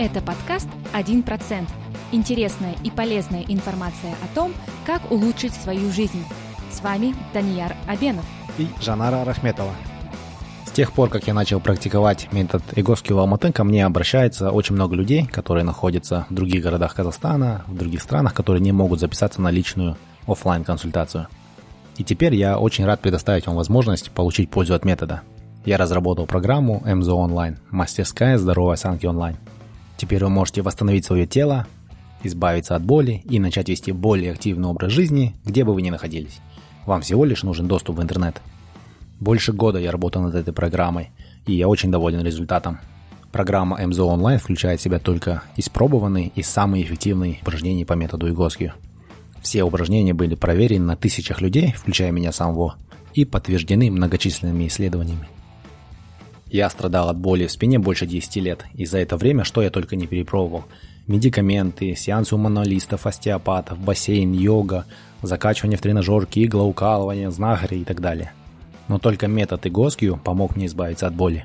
[0.00, 1.66] Это подкаст «1%».
[2.12, 4.52] Интересная и полезная информация о том,
[4.86, 6.24] как улучшить свою жизнь.
[6.70, 8.24] С вами Данияр Абенов
[8.58, 9.72] и Жанара Рахметова.
[10.66, 14.76] С тех пор, как я начал практиковать метод Игоски у Алматы, ко мне обращается очень
[14.76, 19.42] много людей, которые находятся в других городах Казахстана, в других странах, которые не могут записаться
[19.42, 19.96] на личную
[20.28, 21.26] офлайн консультацию
[21.96, 25.22] И теперь я очень рад предоставить вам возможность получить пользу от метода.
[25.64, 29.36] Я разработал программу МЗО онлайн, мастерская здоровой осанки онлайн.
[29.98, 31.66] Теперь вы можете восстановить свое тело,
[32.22, 36.38] избавиться от боли и начать вести более активный образ жизни, где бы вы ни находились.
[36.86, 38.40] Вам всего лишь нужен доступ в интернет.
[39.18, 41.10] Больше года я работал над этой программой,
[41.46, 42.78] и я очень доволен результатом.
[43.32, 48.74] Программа МЗО онлайн включает в себя только испробованные и самые эффективные упражнения по методу Игоскию.
[49.42, 52.76] Все упражнения были проверены на тысячах людей, включая меня самого,
[53.14, 55.28] и подтверждены многочисленными исследованиями.
[56.50, 59.70] Я страдал от боли в спине больше 10 лет, и за это время что я
[59.70, 60.64] только не перепробовал.
[61.06, 64.86] Медикаменты, сеансы у мануалистов, остеопатов, бассейн, йога,
[65.22, 68.32] закачивание в тренажерки, иглоукалывание, знахари и так далее.
[68.88, 71.44] Но только метод Игоскью помог мне избавиться от боли.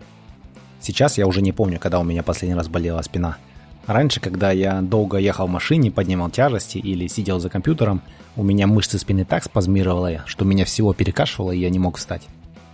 [0.80, 3.38] Сейчас я уже не помню, когда у меня последний раз болела спина.
[3.86, 8.02] Раньше, когда я долго ехал в машине, поднимал тяжести или сидел за компьютером,
[8.38, 12.28] у меня мышцы спины так спазмировало, что меня всего перекашивало и я не мог встать.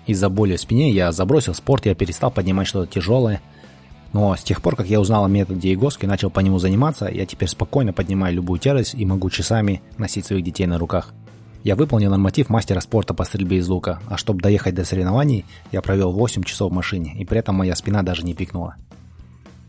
[0.09, 3.43] Из-за боли в спине я забросил спорт, я перестал поднимать что-то тяжелое.
[4.11, 7.07] Но с тех пор, как я узнал о методе Игоски и начал по нему заниматься,
[7.13, 11.13] я теперь спокойно поднимаю любую тяжесть и могу часами носить своих детей на руках.
[11.63, 15.83] Я выполнил норматив мастера спорта по стрельбе из лука, а чтобы доехать до соревнований, я
[15.83, 18.77] провел 8 часов в машине, и при этом моя спина даже не пикнула.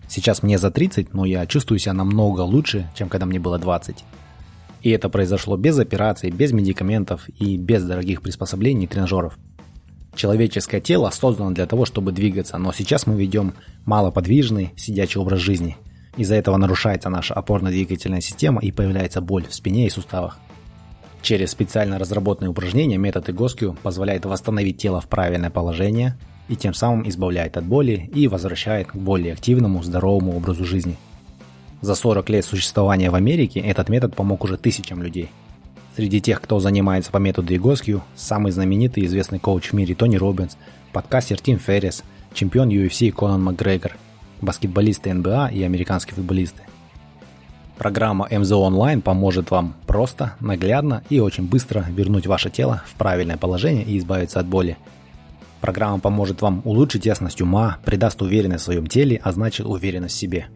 [0.09, 4.07] Сейчас мне за 30, но я чувствую себя намного лучше, чем когда мне было 20.
[4.81, 9.37] И это произошло без операций, без медикаментов и без дорогих приспособлений и тренажеров.
[10.15, 15.77] Человеческое тело создано для того, чтобы двигаться, но сейчас мы ведем малоподвижный, сидячий образ жизни.
[16.17, 20.39] Из-за этого нарушается наша опорно-двигательная система и появляется боль в спине и суставах.
[21.23, 26.19] Через специально разработанные упражнения метод Игоскю позволяет восстановить тело в правильное положение
[26.49, 30.97] и тем самым избавляет от боли и возвращает к более активному, здоровому образу жизни.
[31.83, 35.31] За 40 лет существования в Америке этот метод помог уже тысячам людей–
[35.97, 40.17] Среди тех, кто занимается по методу Игоскью, самый знаменитый и известный коуч в мире Тони
[40.17, 40.57] Робинс,
[40.93, 43.97] подкастер Тим Феррис, чемпион UFC Конан Макгрегор,
[44.41, 46.63] баскетболисты НБА и американские футболисты.
[47.77, 53.37] Программа МЗО Онлайн поможет вам просто, наглядно и очень быстро вернуть ваше тело в правильное
[53.37, 54.77] положение и избавиться от боли.
[55.61, 60.19] Программа поможет вам улучшить ясность ума, придаст уверенность в своем теле, а значит уверенность в
[60.19, 60.47] себе.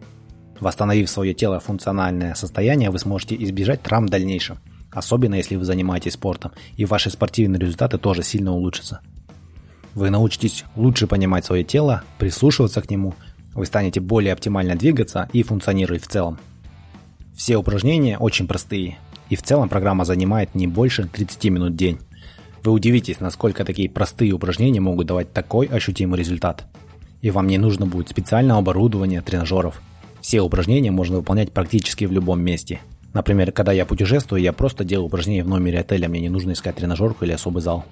[0.61, 4.59] Восстановив свое тело функциональное состояние, вы сможете избежать травм в дальнейшем–
[4.95, 9.01] особенно если вы занимаетесь спортом, и ваши спортивные результаты тоже сильно улучшатся.
[9.93, 13.13] Вы научитесь лучше понимать свое тело, прислушиваться к нему,
[13.53, 16.39] вы станете более оптимально двигаться и функционировать в целом.
[17.35, 18.97] Все упражнения очень простые,
[19.29, 21.99] и в целом программа занимает не больше 30 минут в день.
[22.63, 26.65] Вы удивитесь, насколько такие простые упражнения могут давать такой ощутимый результат.
[27.21, 29.81] И вам не нужно будет специального оборудования, тренажеров.
[30.21, 32.79] Все упражнения можно выполнять практически в любом месте–
[33.15, 36.75] Например, когда я путешествую, я просто делаю упражнения в номере отеля, мне не нужно искать
[36.75, 37.85] тренажерку или особый зал.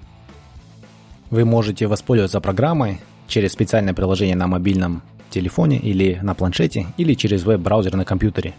[1.30, 7.42] Вы можете воспользоваться программой через специальное приложение на мобильном телефоне или на планшете, или через
[7.44, 8.52] веб-браузер на компьютере.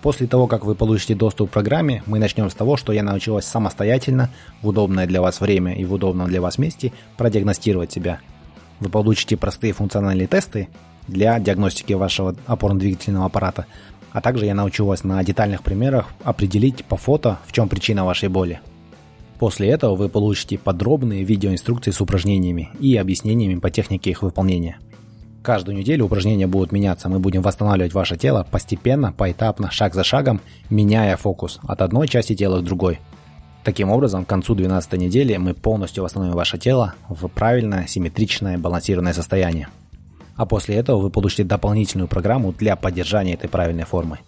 [0.00, 3.44] После того, как вы получите доступ к программе, мы начнем с того, что я научилась
[3.44, 4.30] самостоятельно,
[4.62, 8.20] в удобное для вас время и в удобном для вас месте продиагностировать себя.
[8.78, 10.68] Вы получите простые функциональные тесты
[11.08, 13.66] для диагностики вашего опорно-двигательного аппарата,
[14.16, 18.30] а также я научу вас на детальных примерах определить по фото, в чем причина вашей
[18.30, 18.60] боли.
[19.38, 24.78] После этого вы получите подробные видеоинструкции с упражнениями и объяснениями по технике их выполнения.
[25.42, 30.40] Каждую неделю упражнения будут меняться, мы будем восстанавливать ваше тело постепенно, поэтапно, шаг за шагом,
[30.70, 33.00] меняя фокус от одной части тела к другой.
[33.64, 39.12] Таким образом, к концу 12 недели мы полностью восстановим ваше тело в правильное, симметричное, балансированное
[39.12, 39.68] состояние
[40.36, 44.18] а после этого вы получите дополнительную программу для поддержания этой правильной формы.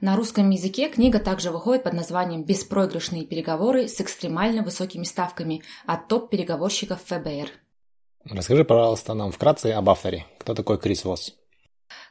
[0.00, 6.08] На русском языке книга также выходит под названием «Беспроигрышные переговоры с экстремально высокими ставками» от
[6.08, 7.50] топ-переговорщиков ФБР.
[8.24, 10.26] Расскажи, пожалуйста, нам вкратце об авторе.
[10.38, 11.34] Кто такой Крис Восс?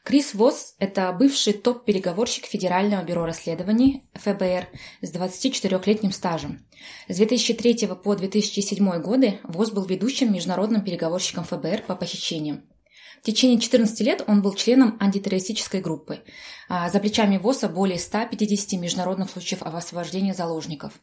[0.07, 4.69] Крис Восс– это бывший топ-переговорщик Федерального бюро расследований ФБР
[5.01, 6.65] с 24-летним стажем.
[7.09, 12.63] С 2003 по 2007 годы Восс был ведущим международным переговорщиком ФБР по похищениям.
[13.21, 16.23] В течение 14 лет он был членом антитеррористической группы.
[16.69, 20.93] А за плечами ВОСа более 150 международных случаев освобождения заложников.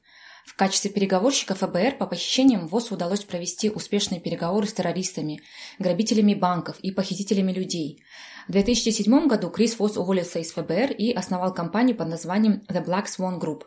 [0.44, 5.41] В качестве переговорщика ФБР по похищениям ВОС удалось провести успешные переговоры с террористами,
[5.79, 8.02] грабителями банков и похитителями людей–
[8.46, 13.06] в 2007 году Крис Фосс уволился из ФБР и основал компанию под названием The Black
[13.06, 13.62] Swan Group,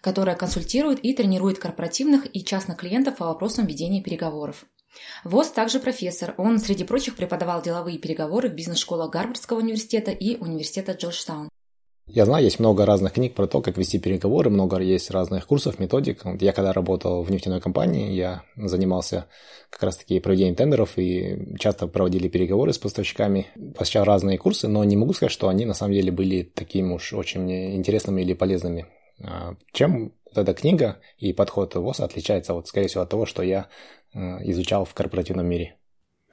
[0.00, 4.64] которая консультирует и тренирует корпоративных и частных клиентов по вопросам ведения переговоров.
[5.24, 6.34] ВОЗ также профессор.
[6.38, 11.50] Он, среди прочих, преподавал деловые переговоры в бизнес-школах Гарвардского университета и университета Джорджтаун.
[12.14, 15.78] Я знаю, есть много разных книг про то, как вести переговоры, много есть разных курсов,
[15.78, 16.22] методик.
[16.40, 19.28] Я когда работал в нефтяной компании, я занимался
[19.70, 23.46] как раз-таки проведением тендеров и часто проводили переговоры с поставщиками,
[23.78, 27.14] посещал разные курсы, но не могу сказать, что они на самом деле были такими уж
[27.14, 28.88] очень интересными или полезными.
[29.24, 33.42] А чем вот эта книга и подход ВОЗ отличается, вот, скорее всего, от того, что
[33.42, 33.68] я
[34.12, 34.18] э,
[34.50, 35.76] изучал в корпоративном мире?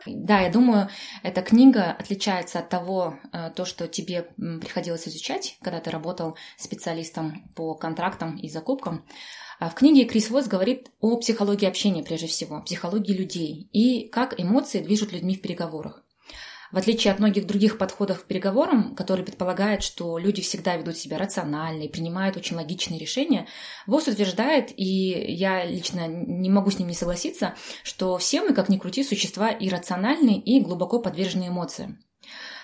[0.06, 0.90] Да, я думаю,
[1.24, 4.30] эта книга отличается от того, э, то, что тебе
[4.62, 9.06] приходилось изучать, когда ты работал специалистом по контрактам и закупкам.
[9.60, 14.40] А в книге Крис Восс говорит о психологии общения прежде всего, психологии людей и как
[14.40, 16.06] эмоции движут людьми в переговорах.
[16.72, 21.18] В отличие от многих других подходов к переговорам, которые предполагают, что люди всегда ведут себя
[21.18, 23.48] рационально и принимают очень логичные решения,
[23.88, 28.70] ВОЗ утверждает, и я лично не могу с ним не согласиться, что все мы, как
[28.70, 32.04] ни крути, существа иррациональные и глубоко подвержены эмоциям.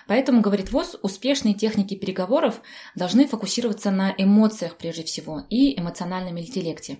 [0.06, 2.60] Поэтому, говорит ВОЗ, успешные техники переговоров
[2.94, 6.98] должны фокусироваться на эмоциях прежде всего и эмоциональном интеллекте.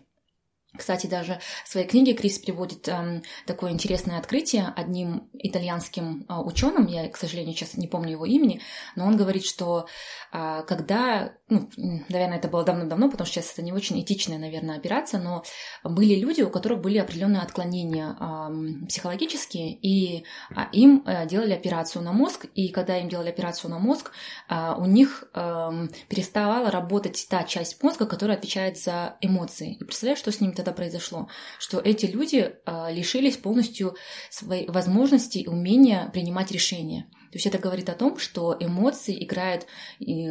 [0.76, 6.86] Кстати, даже в своей книге Крис приводит э, такое интересное открытие одним итальянским э, ученым,
[6.86, 8.60] я, к сожалению, сейчас не помню его имени,
[8.94, 9.86] но он говорит, что
[10.32, 11.68] э, когда, ну,
[12.08, 15.44] наверное, это было давно-давно, потому что сейчас это не очень этичная, наверное, операция, но
[15.84, 22.02] были люди, у которых были определенные отклонения э, психологические, и э, им э, делали операцию
[22.02, 24.12] на мозг, и когда им делали операцию на мозг,
[24.48, 29.74] э, у них э, переставала работать та часть мозга, которая отвечает за эмоции.
[29.74, 33.96] И представляешь, что с ними тогда произошло, что эти люди э, лишились полностью
[34.30, 37.06] своей возможности и умения принимать решения.
[37.30, 39.66] То есть это говорит о том, что эмоции играют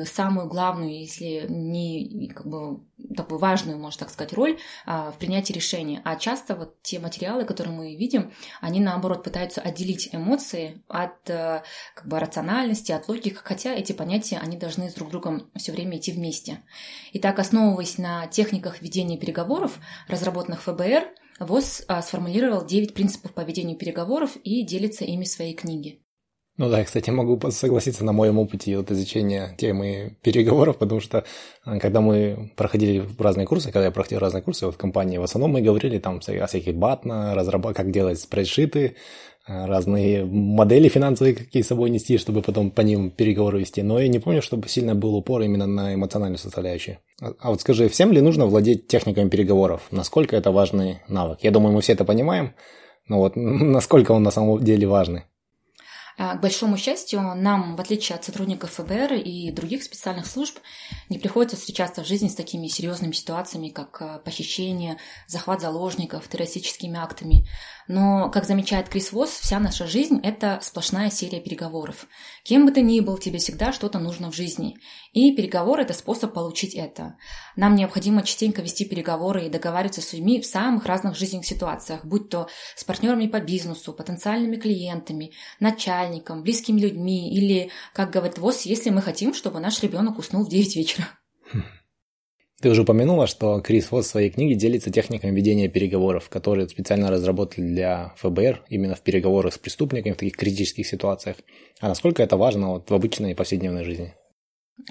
[0.06, 2.80] самую главную, если не как бы,
[3.16, 6.02] такую важную, можно так сказать, роль а, в принятии решения.
[6.04, 11.64] А часто вот те материалы, которые мы видим, они наоборот пытаются отделить эмоции от э,
[11.94, 15.98] как бы, рациональности, от логики, хотя эти понятия, они должны с друг другом все время
[15.98, 16.64] идти вместе.
[17.14, 21.10] Итак, основываясь на техниках ведения переговоров, разработанных ФБР,
[21.40, 26.00] ВОЗ а, сформулировал 9 принципов по ведению переговоров и делится ими в своей книге.
[26.58, 31.26] Ну да, я, кстати, могу согласиться на моем опыте вот изучения темы переговоров, потому что
[31.66, 35.24] э, когда мы проходили разные курсы, когда я проходил разные курсы вот в компании, в
[35.24, 37.76] основном мы говорили там о всяких батна, разработ...
[37.76, 38.96] как делать спредшиты,
[39.46, 43.82] э, разные модели финансовые какие с собой нести, чтобы потом по ним переговоры вести.
[43.82, 47.00] Но я не помню, чтобы сильно был упор именно на эмоциональную составляющую.
[47.22, 49.82] А, а вот скажи, всем ли нужно владеть техниками переговоров?
[49.92, 51.40] Насколько это важный навык?
[51.42, 52.54] Я думаю, мы все это понимаем,
[53.10, 55.24] но вот насколько он на самом деле важный?
[56.18, 60.58] А, к большому счастью, нам, в отличие от сотрудников ФБР и других специальных служб,
[61.10, 66.98] не приходится встречаться в жизни с такими серьезными ситуациями, как а, похищение, захват заложников, террористическими
[66.98, 67.48] актами.
[67.88, 72.08] Но, как замечает Крис Восс, вся наша жизнь– это сплошная серия переговоров.
[72.46, 74.78] Кем бы ты ни был, тебе всегда что-то нужно в жизни.
[75.14, 77.18] И переговоры– это способ получить это.
[77.56, 82.30] Нам необходимо частенько вести переговоры и договариваться с людьми в самых разных жизненных ситуациях, будь
[82.30, 88.92] то с партнерами по бизнесу, потенциальными клиентами, начальником, близкими людьми или, как говорит ВОЗ, если
[88.92, 91.08] мы хотим, чтобы наш ребенок уснул в 9 вечера.
[92.66, 97.12] Ты уже упомянула, что Крис Фосс в своей книге делится техниками ведения переговоров, которые специально
[97.12, 101.38] разработали для ФБР именно в переговорах с преступниками в таких критических ситуациях.
[101.80, 104.16] А насколько это важно вот в обычной повседневной жизни?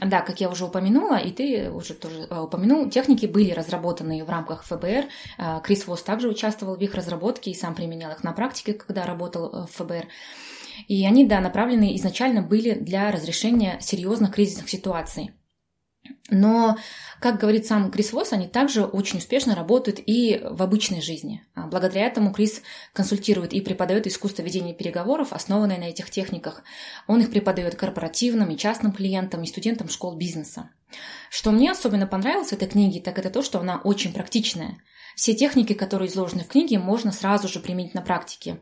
[0.00, 4.30] Да, как я уже упомянула, и ты уже тоже э, упомянул, техники были разработаны в
[4.30, 5.06] рамках ФБР.
[5.38, 9.04] Э, Крис Восс также участвовал в их разработке и сам применял их на практике, когда
[9.04, 10.06] работал э, в ФБР.
[10.86, 15.32] И они, да, направлены изначально были для разрешения серьезных кризисных ситуаций.
[16.30, 16.78] Но,
[17.20, 21.44] как говорит сам Крис Восс, они также очень успешно работают и в обычной жизни.
[21.54, 26.62] А благодаря этому Крис консультирует и преподает искусство ведения переговоров, основанное на этих техниках.
[27.06, 30.70] Он их преподает корпоративным и частным клиентам и студентам школ бизнеса.
[31.30, 34.78] Что мне особенно понравилось в этой книге, так это то, что она очень практичная.
[35.16, 38.58] Все техники, которые изложены в книге, можно сразу же применить на практике.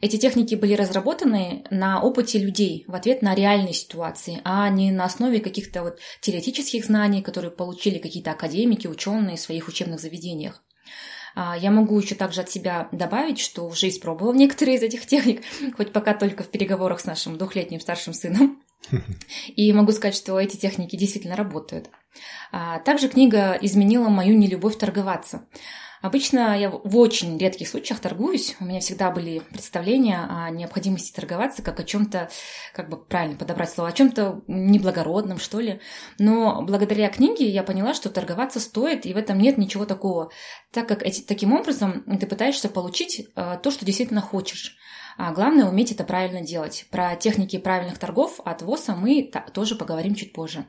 [0.00, 5.04] Эти техники были разработаны на опыте людей в ответ на реальные ситуации, а не на
[5.04, 10.62] основе каких-то вот теоретических знаний, которые получили какие-то академики, ученые в своих учебных заведениях.
[11.34, 15.42] А, я могу еще также от себя добавить, что уже испробовала некоторые из этих техник,
[15.76, 18.62] хоть пока только в переговорах с нашим двухлетним старшим сыном.
[19.48, 21.90] И могу сказать, что эти техники действительно работают.
[22.52, 25.46] А, также книга изменила мою нелюбовь торговаться.
[26.00, 28.56] Обычно я в очень редких случаях торгуюсь.
[28.60, 32.30] У меня всегда были представления о необходимости торговаться как о чем-то,
[32.74, 35.80] как бы правильно подобрать слово, о чем-то неблагородном, что ли.
[36.18, 40.30] Но благодаря книге я поняла, что торговаться стоит, и в этом нет ничего такого,
[40.72, 44.76] так как эти, таким образом ты пытаешься получить э, то, что действительно хочешь.
[45.16, 46.86] А главное уметь это правильно делать.
[46.92, 50.64] Про техники правильных торгов от ВОСа мы тоже поговорим чуть позже.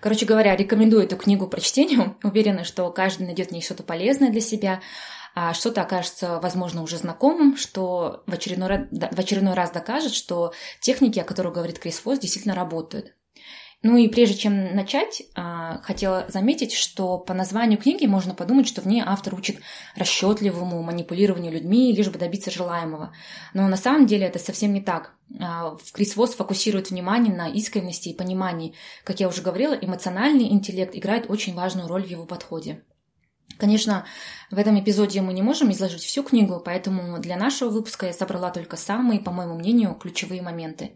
[0.00, 2.16] Короче говоря, рекомендую эту книгу прочтению.
[2.24, 4.80] Уверена, что каждый найдет в ней что-то полезное для себя,
[5.34, 11.18] а что-то окажется, возможно, уже знакомым, что в очередной, в очередной раз докажет, что техники,
[11.18, 13.14] о которых говорит Крис Фосс, действительно работают.
[13.82, 18.80] Ну и прежде чем начать, а, хотела заметить, что по названию книги можно подумать, что
[18.80, 19.58] в ней автор учит
[19.96, 23.12] расчетливому манипулированию людьми, лишь бы добиться желаемого.
[23.54, 25.14] Но на самом деле это совсем не так.
[25.40, 28.74] А, Крис Восс фокусирует внимание на искренности и понимании.
[29.02, 32.84] Как я уже говорила, эмоциональный интеллект играет очень важную роль в его подходе.
[33.58, 34.06] Конечно,
[34.52, 38.50] в этом эпизоде мы не можем изложить всю книгу, поэтому для нашего выпуска я собрала
[38.50, 40.92] только самые, по моему мнению, ключевые моменты.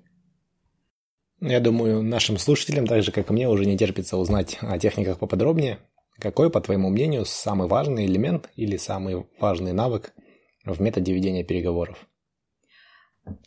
[1.40, 5.18] Я думаю, нашим слушателям, так же как и мне, уже не терпится узнать о техниках
[5.18, 5.78] поподробнее.
[6.18, 10.14] Какой, по твоему мнению, самый важный элемент или самый важный навык
[10.64, 12.06] в методе ведения переговоров?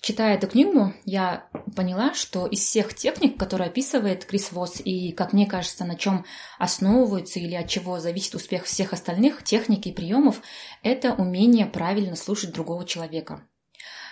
[0.01, 5.31] Читая эту книгу, я поняла, что из всех техник, которые описывает Крис Восс, и, как
[5.31, 6.25] мне кажется, на чем
[6.57, 10.41] основываются или от чего зависит успех всех остальных техник и приемов,
[10.83, 13.47] это умение правильно слушать другого человека.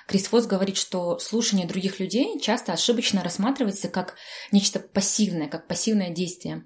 [0.07, 4.15] Крис Фосс говорит, что слушание других людей часто ошибочно рассматривается как
[4.53, 6.63] нечто пассивное, как пассивное действие.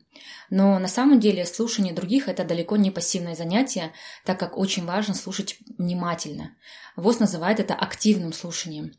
[0.51, 3.93] Но на самом деле слушание других– это далеко не пассивное занятие,
[4.25, 6.55] так как очень важно слушать внимательно.
[6.95, 8.93] ВОЗ называет это активным слушанием.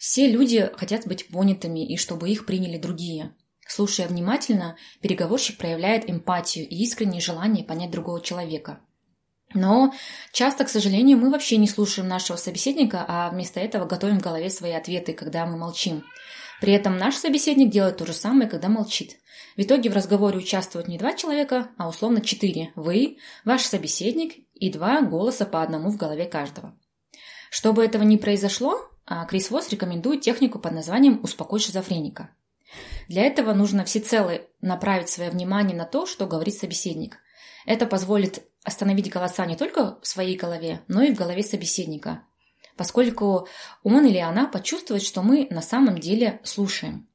[0.00, 3.36] Все люди хотят быть понятыми и чтобы их приняли другие.
[3.68, 8.80] Слушая внимательно, переговорщик проявляет эмпатию и искреннее желание понять другого человека–
[9.54, 9.92] но
[10.32, 14.50] часто, к сожалению, мы вообще не слушаем нашего собеседника, а вместо этого готовим в голове
[14.50, 16.04] свои ответы, когда мы молчим.
[16.60, 19.16] При этом наш собеседник делает то же самое, когда молчит.
[19.56, 22.72] В итоге в разговоре участвуют не два человека, а условно четыре.
[22.74, 26.78] Вы, ваш собеседник и два голоса по одному в голове каждого.
[27.50, 32.30] Чтобы этого не произошло, а, Крис Восс рекомендует технику под названием «Успокой шизофреника».
[33.08, 37.18] Для этого нужно всецело направить свое внимание на то, что говорит собеседник.
[37.66, 42.22] Это позволит остановить голоса не только в своей голове, но и в голове собеседника,
[42.76, 43.48] поскольку
[43.82, 47.08] он или она почувствует, что мы на самом деле слушаем.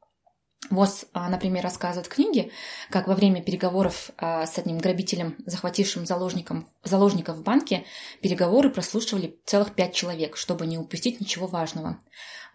[0.69, 2.51] ВОЗ, а, например, рассказывает в книге,
[2.91, 7.83] как во время переговоров а, с одним грабителем, захватившим заложником, заложников в банке,
[8.21, 11.99] переговоры прослушивали целых пять человек, чтобы не упустить ничего важного.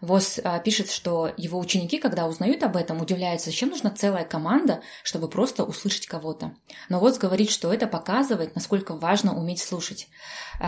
[0.01, 4.81] ВОЗ а, пишет, что его ученики, когда узнают об этом, удивляются, зачем нужна целая команда,
[5.03, 6.53] чтобы просто услышать кого-то.
[6.89, 10.07] Но ВОЗ говорит, что это показывает, насколько важно уметь слушать.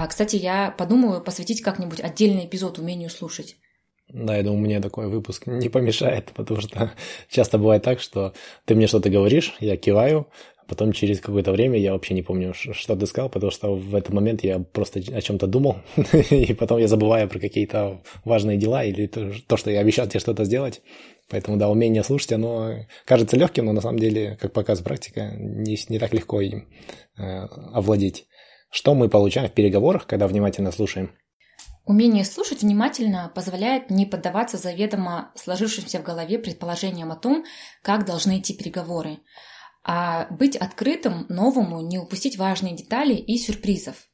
[0.07, 3.57] Кстати, я подумаю посвятить как-нибудь отдельный эпизод умению слушать.
[4.11, 6.91] Да, я думаю, мне такой выпуск не помешает, потому что
[7.29, 8.33] часто бывает так, что
[8.65, 10.27] ты мне что-то говоришь, я киваю,
[10.69, 14.13] Потом через какое-то время я вообще не помню, что ты сказал, потому что в этот
[14.13, 15.77] момент я просто о чем-то думал,
[16.29, 20.45] и потом я забываю про какие-то важные дела или то, что я обещал тебе что-то
[20.45, 20.81] сделать.
[21.27, 25.77] Поэтому, да, умение слушать, оно кажется легким, но на самом деле, как показывает практика, не,
[25.89, 26.67] не так легко им
[27.17, 28.27] э, овладеть.
[28.69, 31.11] Что мы получаем в переговорах, когда внимательно слушаем?
[31.85, 37.43] Умение слушать внимательно позволяет не поддаваться заведомо сложившимся в голове предположениям о том,
[37.81, 39.17] как должны идти переговоры
[39.83, 44.09] а быть открытым новому, не упустить важные детали и сюрпризов.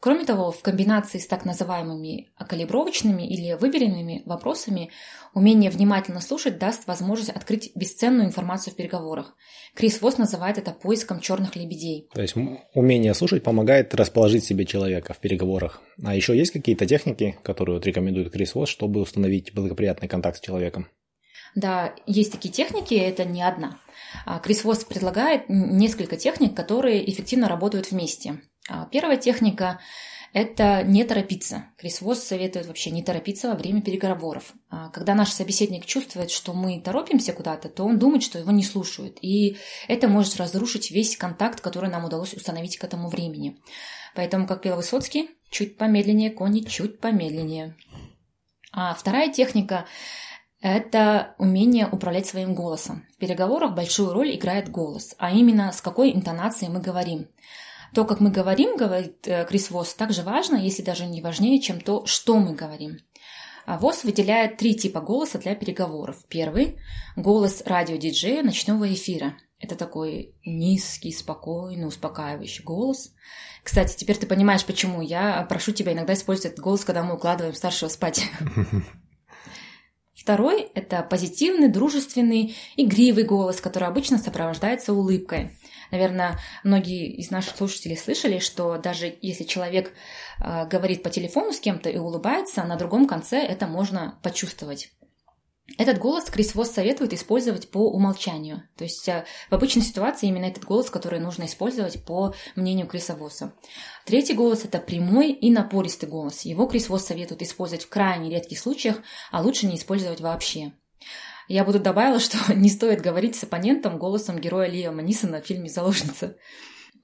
[0.00, 4.90] Кроме того, в комбинации с так называемыми калибровочными или выберенными вопросами
[5.34, 9.36] умение внимательно слушать даст возможность открыть бесценную информацию в переговорах.
[9.74, 12.08] Крис Восс называет это поиском черных лебедей.
[12.14, 12.34] То есть
[12.74, 15.82] умение слушать помогает расположить себе человека в переговорах.
[16.02, 20.40] А еще есть какие-то техники, которые вот рекомендует Крис Восс, чтобы установить благоприятный контакт с
[20.40, 20.88] человеком?
[21.54, 23.78] Да, есть такие техники, это не одна.
[24.24, 28.40] А, Крис Восс предлагает несколько техник, которые эффективно работают вместе.
[28.68, 29.80] А, первая техника–
[30.32, 31.66] это не торопиться.
[31.76, 34.52] Крис Восс советует вообще не торопиться во время переговоров.
[34.68, 38.62] А, когда наш собеседник чувствует, что мы торопимся куда-то, то он думает, что его не
[38.62, 39.18] слушают.
[39.22, 39.56] И
[39.88, 43.58] это может разрушить весь контакт, который нам удалось установить к этому времени.
[44.14, 47.76] Поэтому, как пел Высоцкий, чуть помедленнее, кони, чуть помедленнее.
[48.72, 49.86] А вторая техника
[50.60, 53.06] это умение управлять своим голосом.
[53.14, 57.28] В переговорах большую роль играет голос, а именно с какой интонацией мы говорим.
[57.94, 61.80] То, как мы говорим, говорит э, Крис Восс, также важно, если даже не важнее, чем
[61.80, 62.98] то, что мы говорим.
[63.66, 66.24] А ВОЗ выделяет три типа голоса для переговоров.
[66.28, 66.78] Первый–
[67.16, 69.34] голос радиодиджея ночного эфира.
[69.58, 73.12] Это такой низкий, спокойный, успокаивающий голос.
[73.62, 77.54] Кстати, теперь ты понимаешь, почему я прошу тебя иногда использовать этот голос, когда мы укладываем
[77.54, 78.24] старшего спать.
[80.30, 85.58] Второй– это позитивный, дружественный, игривый голос, который обычно сопровождается улыбкой.
[85.90, 89.92] Наверное, многие из наших слушателей слышали, что даже если человек
[90.38, 94.92] э, говорит по телефону с кем-то и улыбается, на другом конце это можно почувствовать.
[95.78, 98.62] Этот голос Крис Восс советует использовать по умолчанию.
[98.76, 103.14] То есть э, в обычной ситуации именно этот голос, который нужно использовать по мнению Криса
[103.14, 103.52] Восса.
[104.04, 106.42] Третий голос– это прямой и напористый голос.
[106.42, 108.96] Его Крис Восс советует использовать в крайне редких случаях,
[109.30, 110.72] а лучше не использовать вообще.
[111.48, 115.68] Я буду добавила, что не стоит говорить с оппонентом голосом героя Лиама Нисона в фильме
[115.68, 116.36] «Заложница».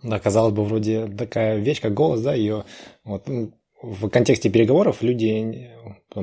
[0.03, 2.65] Да, казалось бы, вроде такая вещь, как голос, да, ее
[3.03, 3.53] вот, ну,
[3.83, 5.71] в контексте переговоров люди,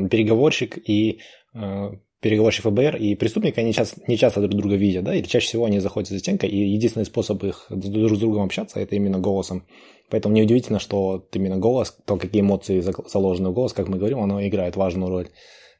[0.10, 1.22] переговорщик и
[1.54, 1.92] э,
[2.24, 5.66] переговорщик ФБР и преступник, они часто, не часто друг друга видят, да, или чаще всего
[5.66, 9.66] они заходят за стенкой, и единственный способ их друг с другом общаться– это именно голосом.
[10.10, 14.46] Поэтому неудивительно, что именно голос, то, какие эмоции заложены в голос, как мы говорим, оно
[14.46, 15.28] играет важную роль.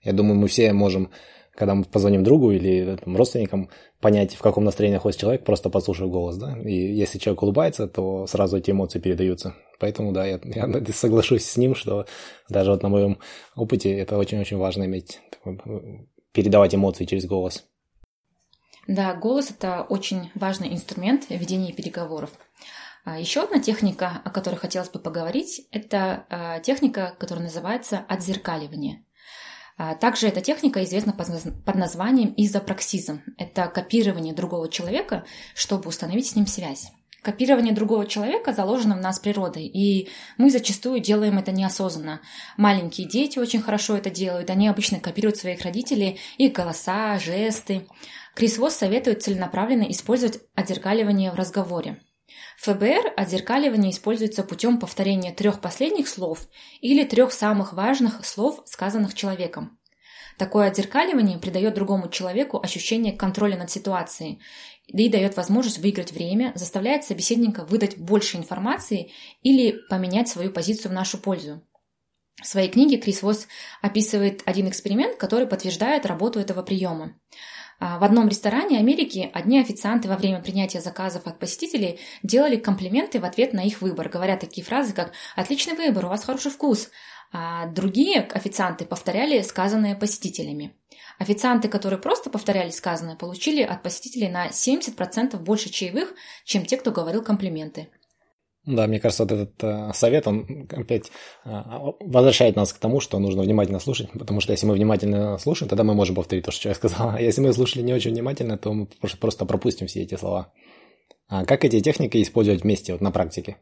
[0.04, 1.12] Я думаю, мы все можем,
[1.56, 3.70] когда мы позвоним другу или там, родственникам,
[4.02, 6.58] понять, в каком настроении находится человек, просто послушав голос, да.
[6.66, 9.56] И если человек улыбается, то сразу эти эмоции передаются.
[9.80, 12.06] Поэтому, да, я, я соглашусь с ним, что
[12.50, 13.18] даже вот на моем
[13.56, 15.22] опыте это очень-очень важно иметь
[16.34, 17.66] передавать эмоции через голос.
[18.88, 22.32] Да, голос– это очень важный инструмент ведения переговоров.
[23.06, 29.06] А Еще одна техника, о которой хотелось бы поговорить, это а, техника, которая называется отзеркаливание.
[29.78, 33.22] А, также эта техника известна под названием изопраксизм.
[33.38, 36.92] Это копирование другого человека, чтобы установить с ним связь.
[37.24, 42.20] Копирование другого человека заложено в нас природой, и мы зачастую делаем это неосознанно.
[42.58, 47.88] Маленькие дети очень хорошо это делают, они обычно копируют своих родителей, их голоса, жесты.
[48.36, 52.02] Крис Восс советует целенаправленно использовать отзеркаливание в разговоре.
[52.58, 56.50] В ФБР отзеркаливание используется путем повторения трех последних слов
[56.82, 59.80] или трех самых важных слов, сказанных человеком.
[60.38, 64.42] Такое отзеркаливание придает другому человеку ощущение контроля над ситуацией
[64.88, 70.96] и дает возможность выиграть время, заставляет собеседника выдать больше информации или поменять свою позицию в
[70.96, 71.62] нашу пользу.
[72.42, 73.48] В своей книге Крис Восс
[73.82, 77.16] описывает один эксперимент, который подтверждает работу этого приема.
[77.80, 83.20] А, в одном ресторане Америки одни официанты во время принятия заказов от посетителей делали комплименты
[83.20, 86.90] в ответ на их выбор, говоря такие фразы, как «Отличный выбор, у вас хороший вкус»,
[87.32, 90.76] а другие официанты повторяли сказанное посетителями.
[91.20, 96.92] Официанты, которые просто повторяли сказанное, получили от посетителей на 70% больше чаевых, чем те, кто
[96.92, 97.90] говорил комплименты.
[98.66, 101.12] Да, мне кажется, вот этот э, совет, он опять
[101.44, 101.52] э,
[102.00, 105.84] возвращает нас к тому, что нужно внимательно слушать, потому что если мы внимательно слушаем, тогда
[105.84, 107.10] мы можем повторить то, что я сказал.
[107.10, 108.88] А если мы слушали не очень внимательно, то мы
[109.20, 110.54] просто пропустим все эти слова.
[111.28, 113.58] А как эти техники использовать вместе вот на практике?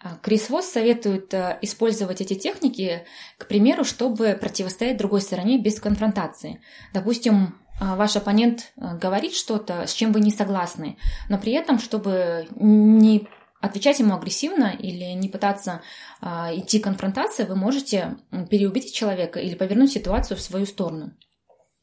[0.00, 3.04] А, Крис Восс советует э, использовать эти техники,
[3.36, 6.60] к примеру, чтобы противостоять другой стороне без конфронтации.
[6.92, 11.80] Допустим, а, ваш оппонент э, говорит что-то, с чем вы не согласны, но при этом,
[11.80, 13.28] чтобы не
[13.60, 15.82] отвечать ему агрессивно или не пытаться
[16.20, 18.16] а, идти к конфронтации, вы можете
[18.50, 21.12] переубедить человека или повернуть ситуацию в свою сторону.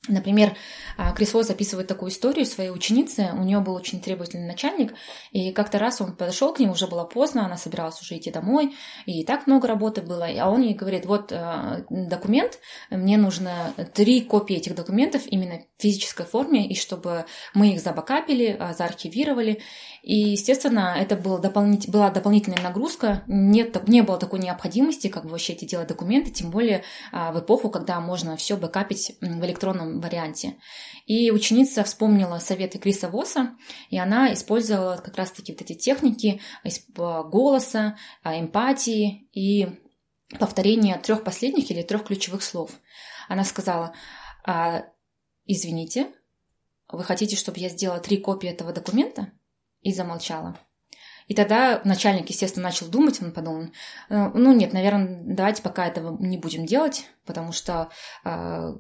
[0.08, 0.56] Например,
[0.98, 3.32] а, Крис Вос записывает такую историю своей ученицы.
[3.34, 4.94] У нее был очень требовательный начальник,
[5.32, 8.76] и как-то раз он подошел к ней, уже было поздно, она собиралась уже идти домой,
[9.06, 10.28] и так много работы было.
[10.40, 12.60] А он ей говорит, вот а, документ,
[12.92, 18.56] мне нужно три копии этих документов именно в физической форме, и чтобы мы их забакапили,
[18.60, 19.62] а, заархивировали.
[20.04, 25.30] И, естественно, это был дополнить, была дополнительная нагрузка, нет, не было такой необходимости, как бы
[25.30, 30.58] вообще эти делать документы, тем более в эпоху, когда можно все бэкапить в электронном варианте.
[31.06, 33.56] И ученица вспомнила советы Криса Восса,
[33.90, 36.42] и она использовала как раз-таки вот эти техники
[36.96, 39.68] голоса, а, эмпатии и
[40.40, 42.72] повторения трех последних или трех ключевых слов.
[43.28, 43.94] Она сказала,
[44.46, 44.86] «А,
[45.46, 46.12] извините,
[46.88, 49.32] вы хотите, чтобы я сделала три копии этого документа?
[49.82, 50.58] И замолчала.
[51.28, 53.70] И тогда начальник, естественно, начал думать, он подумал,
[54.10, 57.90] «Э, ну нет, наверное, давайте пока этого не будем делать, потому что
[58.24, 58.74] э,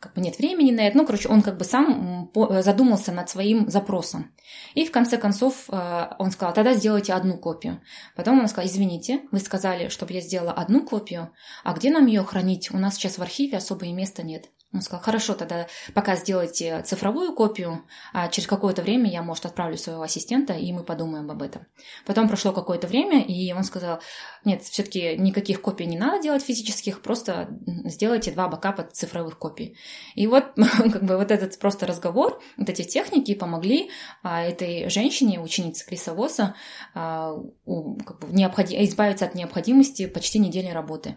[0.00, 0.96] как бы нет времени на это.
[0.96, 4.32] Ну, короче, он как бы сам задумался над своим запросом.
[4.74, 7.82] И в конце концов э, он сказал, тогда сделайте одну копию.
[8.16, 12.24] Потом он сказал, извините, вы сказали, чтобы я сделала одну копию, а где нам ее
[12.24, 12.70] хранить?
[12.72, 14.50] У нас сейчас в архиве особое места нет.
[14.74, 19.76] Он сказал, хорошо, тогда пока сделайте цифровую копию, а через какое-то время я, может, отправлю
[19.76, 21.66] своего ассистента, и мы подумаем об этом.
[22.04, 24.00] Потом прошло какое-то время, и он сказал,
[24.44, 27.48] нет, все-таки никаких копий не надо делать физических, просто
[27.84, 29.76] сделайте два бакапа цифровых копий.
[30.16, 33.90] И вот как бы вот этот просто разговор, вот эти техники помогли
[34.24, 36.56] а, этой женщине, ученице Криса Восса,
[36.94, 41.16] а, как бы, избавиться от необходимости почти недели работы.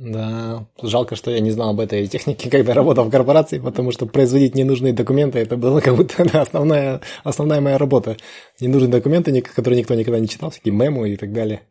[0.00, 4.06] Да, жалко, что я не знал об этой технике, когда работал в корпорации, потому что
[4.06, 8.16] производить ненужные документы, это было как будто основная, основная моя работа.
[8.60, 11.68] Ненужные документы, которые никто никогда не читал, всякие мемы и так далее.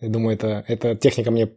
[0.00, 1.50] Я думаю, это, эта техника мне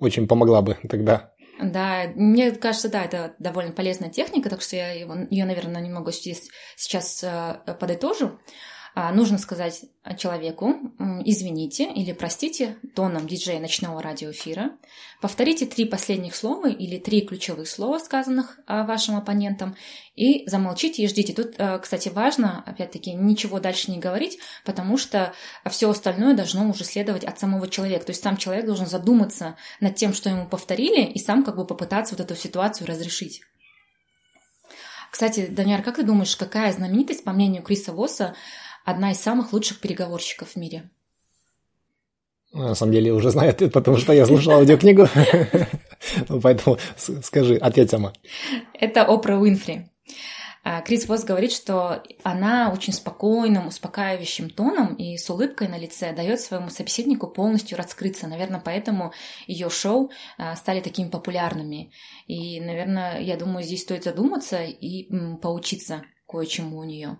[0.00, 1.34] очень помогла бы тогда.
[1.60, 6.48] Да, мне кажется, да, это довольно полезная техника, так что я ее, наверное, немного здесь
[6.76, 8.38] сейчас э, подытожу.
[8.98, 9.84] А, нужно сказать
[10.16, 10.74] человеку
[11.26, 14.70] «извините» или «простите» тоном диджея ночного радиоэфира.
[15.20, 19.76] Повторите три последних слова или три ключевых слова, сказанных а, вашим оппонентам,
[20.14, 21.34] и замолчите и ждите.
[21.34, 25.34] Тут, а, кстати, важно, опять-таки, ничего дальше не говорить, потому что
[25.68, 28.06] все остальное должно уже следовать от самого человека.
[28.06, 31.66] То есть сам человек должен задуматься над тем, что ему повторили, и сам как бы
[31.66, 33.42] попытаться вот эту ситуацию разрешить.
[35.10, 38.34] Кстати, Даняр, как ты думаешь, какая знаменитость, по мнению Криса Восса,
[38.86, 40.88] одна из самых лучших переговорщиков в мире.
[42.52, 45.06] На самом деле уже знаю ответ, потому что я слушал аудиокнигу.
[46.28, 48.12] Ну, поэтому скажи, ответь сама.
[48.74, 49.90] Это Опра Уинфри.
[50.62, 56.12] А, Крис Восс говорит, что она очень спокойным, успокаивающим тоном и с улыбкой на лице
[56.12, 58.28] дает своему собеседнику полностью раскрыться.
[58.28, 59.12] Наверное, поэтому
[59.46, 61.92] ее шоу а, стали такими популярными.
[62.26, 65.08] И, наверное, я думаю, здесь стоит задуматься и
[65.40, 67.18] поучиться кое-чему у нее.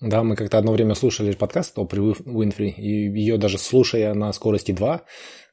[0.00, 4.30] Да, мы как-то одно время слушали подкаст о При Уинфри, и ее даже слушая на
[4.34, 5.00] скорости 2,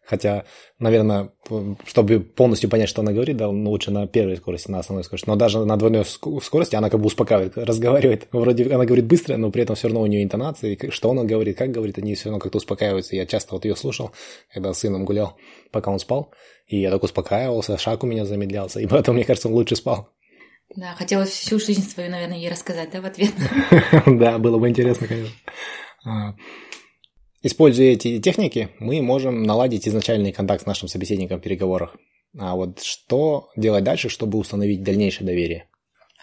[0.05, 0.43] хотя,
[0.79, 1.31] наверное,
[1.85, 5.37] чтобы полностью понять, что она говорит, да, лучше на первой скорости, на основной скорости, но
[5.37, 9.63] даже на двойной скорости она как бы успокаивает, разговаривает, вроде она говорит быстро, но при
[9.63, 12.57] этом все равно у нее интонации, что она говорит, как говорит, они все равно как-то
[12.57, 13.15] успокаиваются.
[13.15, 14.11] Я часто вот ее слушал,
[14.53, 15.37] когда с сыном гулял,
[15.71, 16.33] пока он спал,
[16.67, 20.09] и я так успокаивался, шаг у меня замедлялся, и поэтому, мне кажется, он лучше спал.
[20.75, 23.31] Да, хотелось всю жизнь свою, наверное, ей рассказать, да, в ответ.
[24.05, 25.35] Да, было бы интересно, конечно.
[26.05, 26.35] А,
[27.43, 31.95] используя эти техники, мы можем наладить изначальный контакт с нашим собеседником в переговорах.
[32.37, 35.69] А вот что делать дальше, чтобы установить дальнейшее доверие?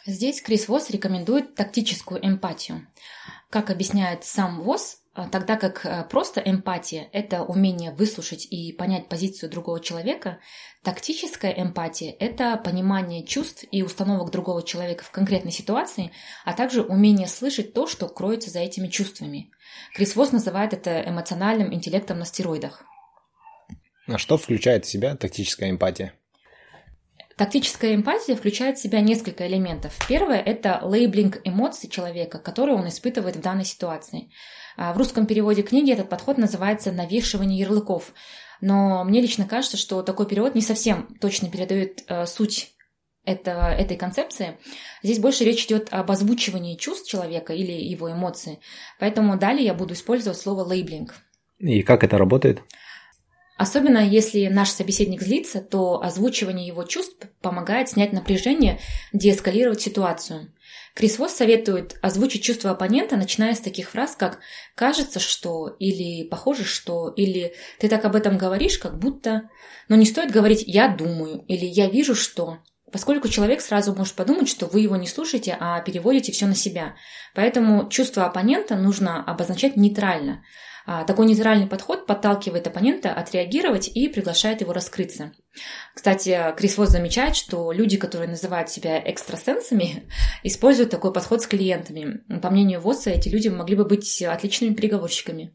[0.06, 2.86] Здесь Крис Восс рекомендует тактическую эмпатию.
[3.50, 9.08] Как объясняет сам Восс, а, тогда как э, просто эмпатия– это умение выслушать и понять
[9.08, 10.38] позицию другого человека,
[10.82, 16.12] тактическая эмпатия– это понимание чувств и установок другого человека в конкретной ситуации,
[16.44, 19.50] а также умение слышать то, что кроется за этими чувствами.
[19.94, 22.84] Крис Восс называет это эмоциональным интеллектом на стероидах.
[24.06, 26.14] А что включает в себя тактическая эмпатия?
[27.40, 29.96] Тактическая эмпатия включает в себя несколько элементов.
[30.06, 34.30] Первое– это лейблинг эмоций человека, которые он испытывает в данной ситуации.
[34.80, 38.14] А в русском переводе книги этот подход называется «навешивание ярлыков».
[38.62, 42.72] Но мне лично кажется, что такой перевод не совсем точно передает э, суть
[43.26, 44.56] этого, этой концепции.
[45.02, 48.58] Здесь больше речь идет об озвучивании чувств человека или его эмоций.
[48.98, 51.14] Поэтому далее я буду использовать слово лейблинг.
[51.58, 52.62] И как это работает?
[53.60, 58.80] Особенно если наш собеседник злится, то озвучивание его чувств помогает снять напряжение,
[59.12, 60.54] деэскалировать ситуацию.
[60.94, 64.38] Крис Восс советует озвучить чувства оппонента, начиная с таких фраз, как
[64.74, 69.50] «кажется, что» или «похоже, что» или «ты так об этом говоришь, как будто».
[69.88, 74.48] Но не стоит говорить «я думаю» или «я вижу, что», поскольку человек сразу может подумать,
[74.48, 76.96] что вы его не слушаете, а переводите все на себя.
[77.34, 80.42] Поэтому чувство оппонента нужно обозначать нейтрально–
[80.86, 85.32] такой нейтральный подход подталкивает оппонента отреагировать и приглашает его раскрыться.
[85.94, 90.08] Кстати, Крис Восс замечает, что люди, которые называют себя экстрасенсами,
[90.42, 92.22] используют такой подход с клиентами.
[92.40, 95.54] По мнению Восса, эти люди могли бы быть отличными переговорщиками.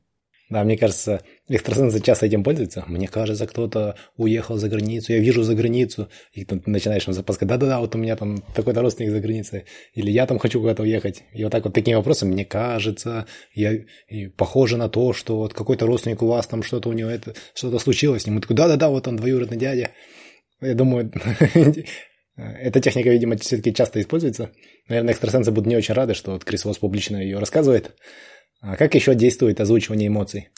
[0.50, 2.84] Да, мне кажется, экстрасенсы часто этим пользуются.
[2.88, 7.80] Мне кажется, кто-то уехал за границу, я вижу за границу, и ты начинаешь запускать, да-да-да,
[7.80, 11.24] вот у меня там такой-то родственник за границей, или я там хочу куда-то уехать.
[11.34, 13.74] И вот так вот такими вопросами, мне кажется, я
[14.08, 17.34] и похоже на то, что вот какой-то родственник у вас там что-то у него это,
[17.56, 18.38] что-то случилось с ним.
[18.38, 19.90] И такой, да-да-да, вот он двоюродный дядя.
[20.62, 21.12] Я думаю,
[22.36, 24.52] эта техника, видимо, все-таки часто используется.
[24.90, 27.96] Наверное, экстрасенсы будут не очень рады, что вот Крис Восс публично ее рассказывает.
[28.62, 30.50] А как еще действует озвучивание эмоций?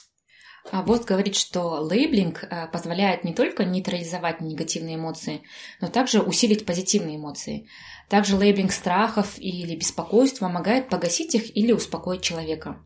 [0.72, 5.42] А Босс говорит, что лейблинг э, позволяет не только нейтрализовать негативные эмоции,
[5.80, 7.68] но также усилить позитивные эмоции.
[8.10, 12.82] Также лейблинг страхов или беспокойств помогает погасить их или успокоить человека.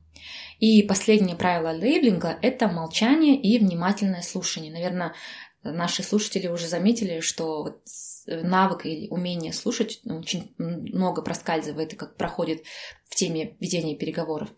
[0.59, 4.71] И последнее правило лейблинга– это молчание и внимательное слушание.
[4.71, 5.15] Наверное,
[5.63, 7.81] наши слушатели уже заметили, что
[8.27, 12.63] навык или умение слушать очень много проскальзывает и как проходит
[13.09, 14.49] в теме ведения переговоров.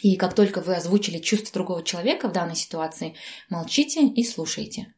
[0.00, 3.14] И как только вы озвучили чувство другого человека в данной ситуации,
[3.48, 4.94] молчите и слушайте.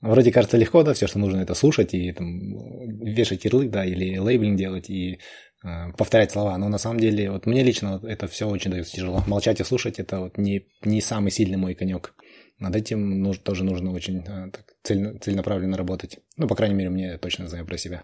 [0.00, 4.18] Вроде кажется легко, да, все, что нужно, это слушать и там, вешать ярлык, да, или
[4.18, 5.18] лейблинг делать и
[5.64, 6.58] э, повторять слова.
[6.58, 9.24] Но на самом деле, вот мне лично вот это все очень дается тяжело.
[9.26, 12.14] Молчать и слушать это вот не, не самый сильный мой конек.
[12.58, 16.18] Над этим нужно, тоже нужно очень э, так, цель, целенаправленно работать.
[16.36, 18.02] Ну, по крайней мере, мне точно знаю про себя.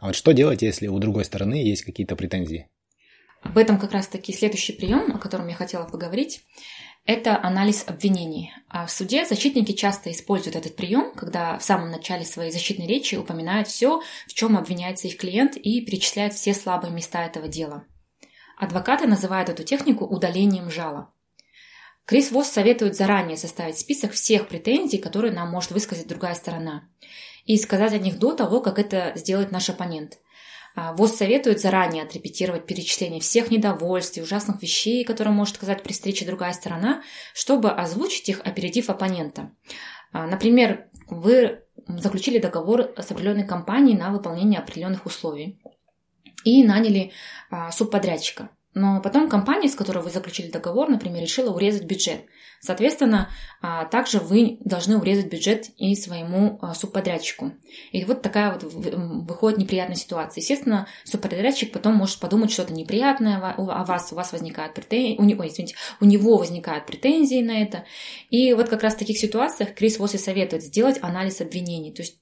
[0.00, 2.68] А вот что делать, если у другой стороны есть какие-то претензии?
[3.42, 6.42] Об этом как раз-таки следующий прием, о котором я хотела поговорить,
[7.04, 8.52] это анализ обвинений.
[8.68, 13.14] А в суде защитники часто используют этот прием, когда в самом начале своей защитной речи
[13.14, 17.84] упоминают все, в чем обвиняется их клиент, и перечисляют все слабые места этого дела.
[18.58, 21.12] Адвокаты называют эту технику удалением жала.
[22.04, 26.88] Крис Восс советует заранее составить список всех претензий, которые нам может высказать другая сторона,
[27.44, 30.18] и сказать о них до того, как это сделает наш оппонент–
[30.74, 36.24] ВОЗ советует заранее отрепетировать перечисление всех недовольств и ужасных вещей, которые может сказать при встрече
[36.24, 37.02] другая сторона,
[37.34, 39.50] чтобы озвучить их, опередив оппонента.
[40.12, 45.60] А, например, вы заключили договор с определенной компанией на выполнение определенных условий
[46.44, 47.12] и наняли
[47.50, 48.50] а, субподрядчика.
[48.78, 52.20] Но потом компания, с которой вы заключили договор, например, решила урезать бюджет.
[52.60, 53.28] Соответственно,
[53.60, 57.52] а, также вы должны урезать бюджет и своему а, субподрядчику.
[57.90, 60.42] И вот такая вот выходит неприятная ситуация.
[60.42, 65.46] Естественно, субподрядчик потом может подумать что-то неприятное о вас, у вас возникают претензии, у него,
[65.46, 67.84] извините, у него возникают претензии на это.
[68.30, 71.92] И вот как раз в таких ситуациях Крис Восс и советует сделать анализ обвинений.
[71.92, 72.20] То есть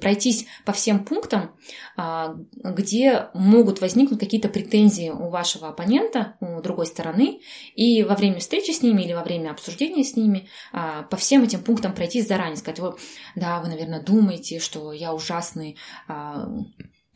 [0.00, 1.54] пройтись по всем пунктам,
[1.96, 7.40] а, где могут возникнуть какие-то претензии у вашего оппонента, у другой стороны,
[7.74, 11.42] и во время встречи с ними или во время обсуждения с ними а, по всем
[11.42, 12.80] этим пунктам пройтись заранее, сказать,
[13.34, 15.76] да, вы, наверное, думаете, что я ужасный
[16.08, 16.48] а,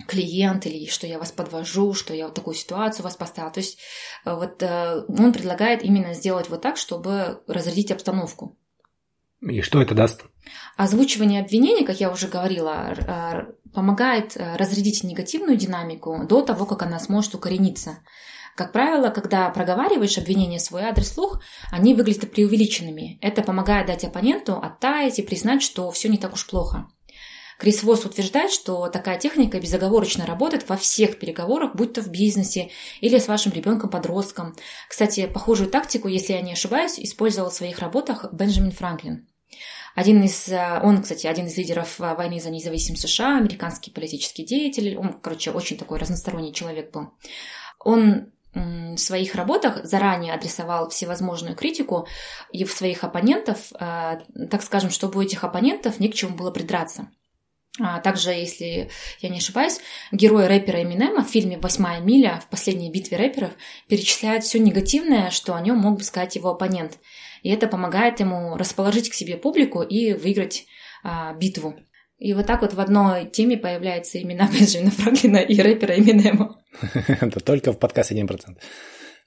[0.07, 3.53] клиент или что я вас подвожу, что я вот такую ситуацию вас поставила.
[3.53, 3.79] То есть
[4.25, 8.57] вот э, он предлагает именно сделать вот так, чтобы разрядить обстановку.
[9.41, 10.25] И что это даст?
[10.81, 12.97] Озвучивание обвинений, как я уже говорила,
[13.75, 17.99] помогает э, разрядить негативную динамику до того, как она сможет укорениться.
[18.57, 23.19] Как правило, когда проговариваешь обвинения в свой адрес слух, они выглядят преувеличенными.
[23.21, 26.89] Это помогает дать оппоненту оттаять и признать, что все не так уж плохо.
[27.59, 32.71] Крис Восс утверждает, что такая техника безоговорочно работает во всех переговорах, будь то в бизнесе
[33.03, 34.57] или с вашим ребенком-подростком.
[34.89, 39.27] Кстати, похожую тактику, если я не ошибаюсь, использовал в своих работах Бенджамин Франклин.
[40.01, 44.45] Один из, э, он, кстати, один из лидеров э, войны за независимость США, американский политический
[44.45, 47.11] деятель, он, короче, очень такой разносторонний человек был.
[47.79, 52.09] Он в своих работах заранее адресовал всевозможную критику
[52.51, 56.51] и в своих оппонентов, э, так скажем, чтобы у этих оппонентов не к чему было
[56.51, 57.11] придраться.
[57.79, 59.81] А также, если я не ошибаюсь,
[60.13, 63.51] герой рэпера Эминема в фильме «Восьмая миля» в последней битве рэперов
[63.87, 66.97] перечисляет все негативное, что о нем мог бы сказать его оппонент–
[67.43, 70.67] и это помогает ему расположить к себе публику и выиграть
[71.03, 71.75] а, битву.
[72.19, 76.63] И вот так вот в одной теме появляются имена Бенджамина Франклина и рэпера Эминема.
[77.09, 78.57] Это только в подкасте 1%.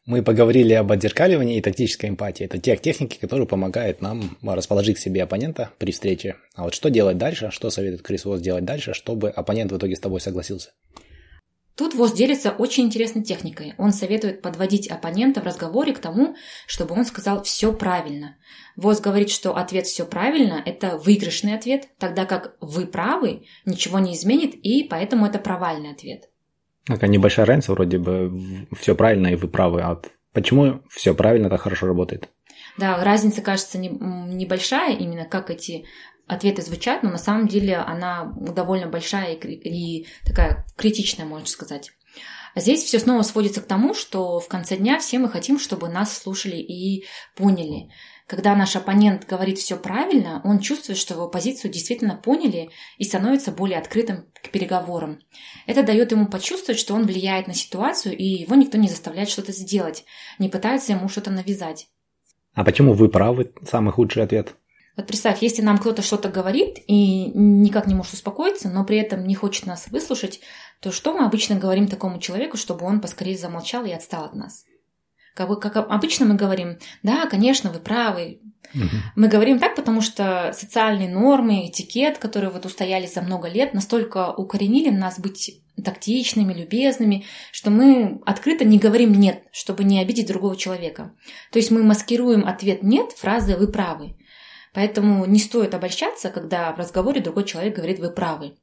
[0.05, 2.43] Мы поговорили об отзеркаливании и тактической эмпатии.
[2.43, 6.35] Это те техники, которые помогают нам расположить к себе оппонента при встрече.
[6.55, 9.95] А вот что делать дальше, что советует Крис Вос делать дальше, чтобы оппонент в итоге
[9.95, 10.71] с тобой согласился?
[11.75, 13.73] Тут ВОЗ делится очень интересной техникой.
[13.79, 16.35] Он советует подводить оппонента в разговоре к тому,
[16.67, 18.37] чтобы он сказал все правильно.
[18.75, 24.13] ВОЗ говорит, что ответ все правильно– это выигрышный ответ, тогда как вы правы, ничего не
[24.13, 26.29] изменит, и поэтому это провальный ответ.
[26.85, 29.81] Такая небольшая разница вроде бы, все правильно и вы правы.
[29.81, 29.99] А
[30.31, 32.29] почему все правильно так хорошо работает?
[32.77, 35.85] Да, разница кажется не, небольшая, именно как эти
[36.27, 41.91] ответы звучат, но на самом деле она довольно большая и, такая критичная, можно сказать.
[42.55, 45.89] А здесь все снова сводится к тому, что в конце дня все мы хотим, чтобы
[45.89, 47.05] нас слушали и
[47.35, 47.89] поняли.
[48.27, 53.51] Когда наш оппонент говорит все правильно, он чувствует, что его позицию действительно поняли и становится
[53.51, 55.19] более открытым к переговорам.
[55.65, 59.51] Это дает ему почувствовать, что он влияет на ситуацию, и его никто не заставляет что-то
[59.51, 60.05] сделать,
[60.39, 61.87] не пытается ему что-то навязать.
[62.53, 63.51] А почему вы правы?
[63.63, 64.55] Самый худший ответ.
[64.95, 69.25] Вот представь, если нам кто-то что-то говорит и никак не может успокоиться, но при этом
[69.25, 70.39] не хочет нас выслушать,
[70.81, 74.65] то что мы обычно говорим такому человеку, чтобы он поскорее замолчал и отстал от нас?
[75.35, 78.39] Как, как обычно мы говорим, да, конечно, вы правы.
[78.75, 78.83] Угу.
[79.15, 84.31] Мы говорим так, потому что социальные нормы, этикет, которые вот устоялись за много лет, настолько
[84.31, 90.55] укоренили нас быть тактичными, любезными, что мы открыто не говорим «нет», чтобы не обидеть другого
[90.55, 91.15] человека.
[91.51, 94.15] То есть мы маскируем ответ «нет» фразой «вы правы».
[94.73, 98.55] Поэтому не стоит обольщаться, когда в разговоре другой человек говорит «вы правы».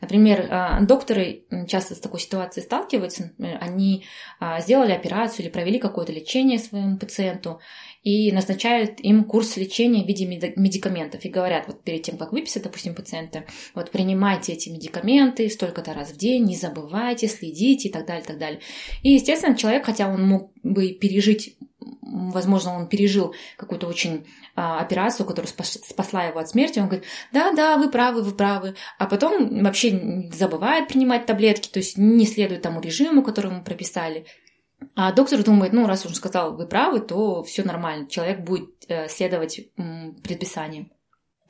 [0.00, 3.32] Например, а, докторы часто с такой ситуацией сталкиваются.
[3.60, 4.04] Они
[4.40, 7.60] а, сделали операцию или провели какое-то лечение своему пациенту
[8.02, 11.24] и назначают им курс лечения в виде медикаментов.
[11.24, 16.10] И говорят, вот перед тем, как выписать, допустим, пациента, вот принимайте эти медикаменты столько-то раз
[16.10, 18.60] в день, не забывайте, следите и так далее, и так далее.
[19.02, 21.56] И, естественно, человек, хотя он мог бы пережить
[22.14, 27.52] возможно, он пережил какую-то очень а, операцию, которая спасла его от смерти, он говорит, да,
[27.52, 32.62] да, вы правы, вы правы, а потом вообще забывает принимать таблетки, то есть не следует
[32.62, 34.26] тому режиму, который ему прописали.
[34.94, 39.08] А доктор думает, ну, раз он сказал, вы правы, то все нормально, человек будет э,
[39.08, 39.60] следовать
[40.22, 40.90] предписаниям.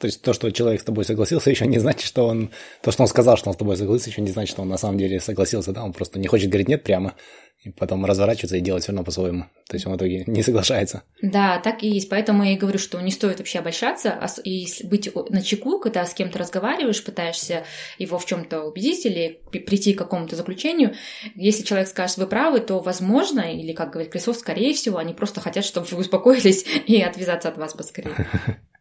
[0.04, 2.50] То есть то, что человек с тобой согласился, еще не значит, что он...
[2.82, 4.76] То, что он сказал, что он с тобой согласился, еще не значит, что он на
[4.76, 7.14] самом деле согласился, да, он просто не хочет говорить «нет» прямо,
[7.62, 9.44] и потом разворачиваться и делать все равно по-своему.
[9.66, 11.04] То есть он в итоге не соглашается.
[11.22, 12.10] Да, так и есть.
[12.10, 16.04] Поэтому я и говорю, что не стоит вообще обольщаться а и быть на чеку, когда
[16.04, 17.64] с кем-то разговариваешь, пытаешься
[17.96, 20.92] его в чем-то убедить или прийти к какому-то заключению.
[21.34, 25.40] Если человек скажет, вы правы, то возможно, или, как говорит Крисов, скорее всего, они просто
[25.40, 28.28] хотят, чтобы вы успокоились и отвязаться от вас поскорее.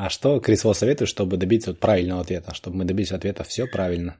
[0.00, 4.16] А что Крисвелл советует, чтобы добиться правильного ответа, чтобы мы добились ответа все правильно?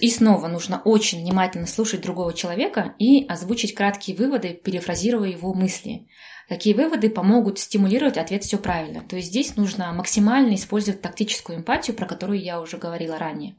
[0.00, 6.06] И снова нужно очень внимательно слушать другого человека и озвучить краткие выводы, перефразируя его мысли.
[6.48, 9.02] Такие выводы помогут стимулировать ответ все правильно.
[9.02, 13.54] То есть здесь нужно максимально использовать тактическую эмпатию, про которую я уже говорила ранее.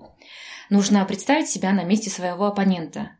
[0.72, 3.12] Нужно представить себя на месте своего оппонента,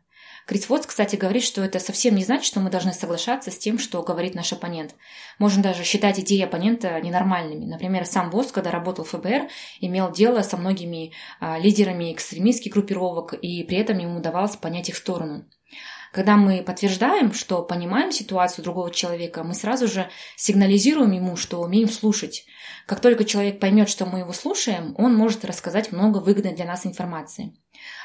[0.46, 3.78] Крис Вотс, кстати, говорит, что это совсем не значит, что мы должны соглашаться с тем,
[3.78, 4.94] что говорит наш оппонент.
[5.38, 7.64] Можно даже считать идеи оппонента ненормальными.
[7.64, 9.48] Например, сам Вотс, когда работал в ФБР,
[9.80, 14.96] имел дело со многими а, лидерами экстремистских группировок, и при этом ему удавалось понять их
[14.96, 15.48] сторону.
[16.12, 21.88] Когда мы подтверждаем, что понимаем ситуацию другого человека, мы сразу же сигнализируем ему, что умеем
[21.88, 22.44] слушать.
[22.86, 26.86] Как только человек поймет, что мы его слушаем, он может рассказать много выгодной для нас
[26.86, 27.56] информации.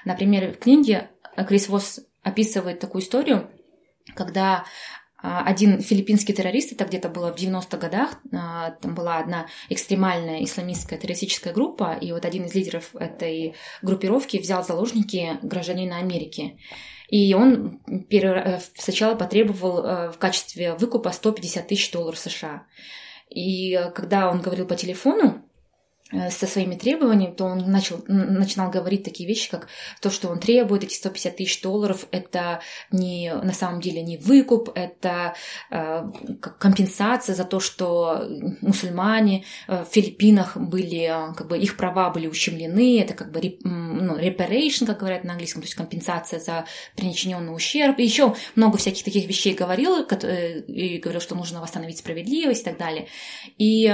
[0.06, 1.12] Например, в книге
[1.47, 3.49] Крис Восс описывает такую историю,
[4.15, 4.65] когда
[5.21, 10.43] а, один филиппинский террорист, это где-то было в 90-х годах, а, там была одна экстремальная
[10.43, 16.58] исламистская террористическая группа, и вот один из лидеров этой группировки взял в заложники гражданина Америки.
[17.10, 22.67] И он э, сначала потребовал э, в качестве выкупа 150 тысяч долларов США.
[23.29, 25.43] И когда он говорил по телефону,
[26.12, 29.67] со своими требованиями, то он начал, начинал говорить такие вещи, как
[30.02, 34.72] то, что он требует, эти 150 тысяч долларов, это не, на самом деле не выкуп,
[34.74, 35.36] это
[35.69, 36.04] э,
[36.58, 38.28] компенсация за то, что
[38.62, 44.17] мусульмане э, в Филиппинах были, как бы их права были ущемлены, это как бы ну,
[44.17, 49.04] reparation, как говорят на английском, то есть компенсация за причиненный ущерб, и еще много всяких
[49.04, 53.08] таких вещей говорил, и говорил, что нужно восстановить справедливость и так далее.
[53.58, 53.93] И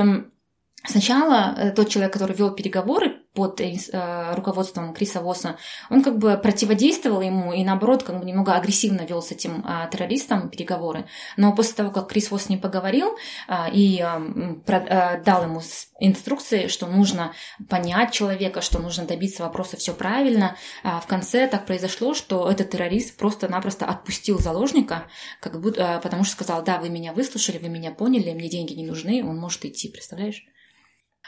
[0.87, 5.57] Сначала э, тот человек, который вел переговоры, под э, руководством Криса Восса,
[5.89, 9.87] он как бы противодействовал ему и наоборот как бы немного агрессивно вел с этим а,
[9.87, 11.05] террористом переговоры.
[11.35, 13.17] Но после того, как Крис Восс с ним поговорил
[13.47, 14.21] а, и а,
[14.65, 15.61] про, дал ему
[15.99, 17.33] инструкции, что нужно
[17.69, 23.17] понять человека, что нужно добиться вопроса все правильно, в конце так произошло, что этот террорист
[23.17, 25.03] просто-напросто отпустил заложника,
[25.41, 28.85] как будто, потому что сказал, да, вы меня выслушали, вы меня поняли, мне деньги не
[28.85, 30.45] нужны, он может идти, представляешь?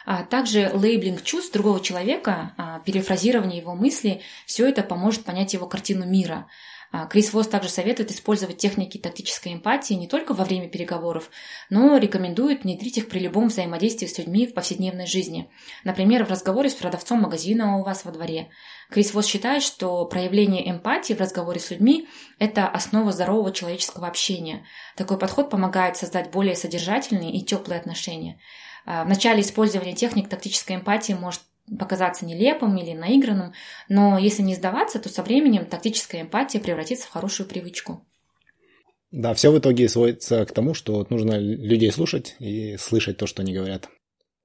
[0.09, 5.67] А также лейблинг чувств другого человека, а, перефразирование его мыслей, все это поможет понять его
[5.67, 6.47] картину мира.
[6.93, 11.29] А, Крис Восс также советует использовать техники тактической эмпатии не только во время переговоров,
[11.69, 15.51] но рекомендует внедрить их при любом взаимодействии с людьми в повседневной жизни.
[15.83, 18.47] Например, в разговоре с продавцом магазина у вас во дворе.
[18.89, 22.07] Крис Восс считает, что проявление эмпатии в разговоре с людьми–
[22.39, 24.65] это основа здорового человеческого общения.
[24.95, 28.39] Такой подход помогает создать более содержательные и теплые отношения.
[28.87, 31.41] А, в начале использования техник тактической эмпатии может
[31.77, 33.51] показаться нелепым или наигранным,
[33.89, 38.07] но если не сдаваться, то со временем тактическая эмпатия превратится в хорошую привычку.
[39.11, 43.41] Да, все в итоге сводится к тому, что нужно людей слушать и слышать то, что
[43.41, 43.89] они говорят.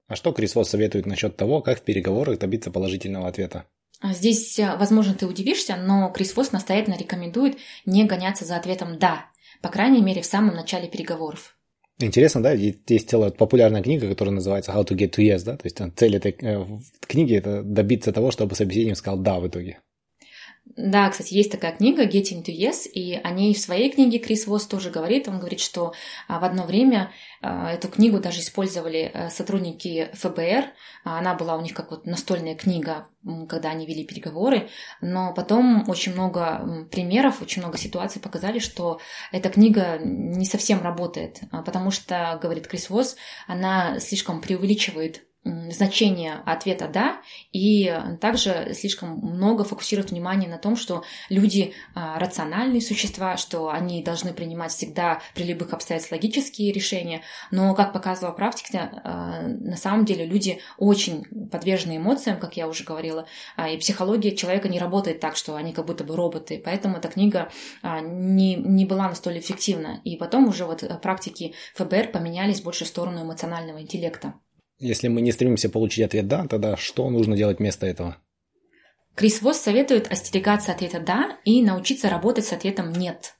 [0.07, 3.65] А что Крис Восс советует насчет того, как в переговорах добиться положительного ответа?
[4.01, 8.99] А здесь, э, возможно, ты удивишься, но Крис Восс настоятельно рекомендует не гоняться за ответом
[8.99, 9.27] «да»,
[9.61, 11.55] по крайней мере, в самом начале переговоров.
[11.99, 15.65] Интересно, да, есть целая популярная книга, которая называется How to get to yes, да, то
[15.65, 16.65] есть цель этой э,
[17.01, 19.79] книги это добиться того, чтобы собеседник сказал да в итоге.
[20.75, 24.47] Да, кстати, есть такая книга Getting to Yes, и о ней в своей книге Крис
[24.47, 25.27] Восс тоже говорит.
[25.27, 25.93] Он говорит, что
[26.27, 27.11] а, в одно время
[27.41, 30.73] а, эту книгу даже использовали э, сотрудники ФБР.
[31.03, 33.07] А, она была у них как вот настольная книга,
[33.49, 34.69] когда они вели переговоры.
[34.99, 38.99] Но потом очень много примеров, очень много ситуаций показали, что
[39.31, 43.15] эта книга не совсем работает, потому что, говорит Крис Восс,
[43.45, 47.21] она слишком преувеличивает значение ответа «да»,
[47.51, 54.03] и также слишком много фокусирует внимание на том, что люди а, рациональные существа, что они
[54.03, 57.21] должны принимать всегда при любых обстоятельствах логические решения,
[57.51, 62.83] но, как показывала практика, а, на самом деле люди очень подвержены эмоциям, как я уже
[62.83, 63.27] говорила,
[63.57, 67.09] а, и психология человека не работает так, что они как будто бы роботы, поэтому эта
[67.09, 67.49] книга
[67.83, 73.23] не, не была настолько эффективна, и потом уже вот практики ФБР поменялись больше в сторону
[73.23, 74.35] эмоционального интеллекта.
[74.83, 78.17] Если мы не стремимся получить ответ «да», тогда что нужно делать вместо этого?
[79.15, 83.35] Крис Восс советует остерегаться ответа «да» и научиться работать с ответом «нет».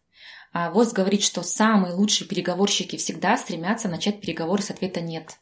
[0.53, 5.37] А Восс говорит, что самые лучшие переговорщики всегда стремятся начать переговоры с ответа «нет».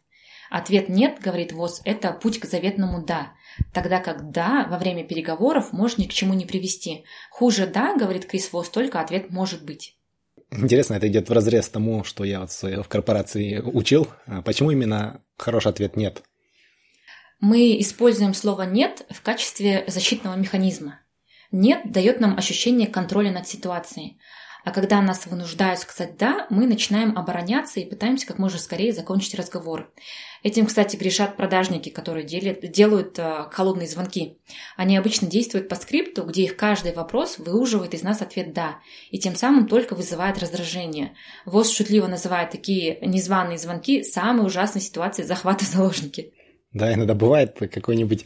[0.49, 3.33] Ответ «нет», говорит Восс, это путь к заветному «да»,
[3.71, 7.03] тогда как «да» во время переговоров может ни к чему не привести.
[7.29, 9.97] Хуже «да», говорит Крис Восс, только ответ «может быть».
[10.49, 14.07] Интересно, это идет в разрез тому, что я вот в корпорации учил.
[14.25, 16.23] А почему именно хороший ответ нет?
[17.39, 20.99] Мы используем слово «нет» в качестве защитного механизма.
[21.51, 24.19] «Нет» дает нам ощущение контроля над ситуацией.
[24.63, 29.35] А когда нас вынуждают сказать «да», мы начинаем обороняться и пытаемся как можно скорее закончить
[29.35, 29.91] разговор.
[30.43, 34.37] Этим, кстати, грешат продажники, которые делят, делают э, холодные звонки.
[34.77, 39.19] Они обычно действуют по скрипту, где их каждый вопрос выуживает из нас ответ «да», и
[39.19, 41.13] тем самым только вызывает раздражение.
[41.45, 46.33] ВОЗ шутливо называет такие незваные звонки самой ужасной ситуацией захвата заложники.
[46.71, 48.25] Да, иногда бывает какой-нибудь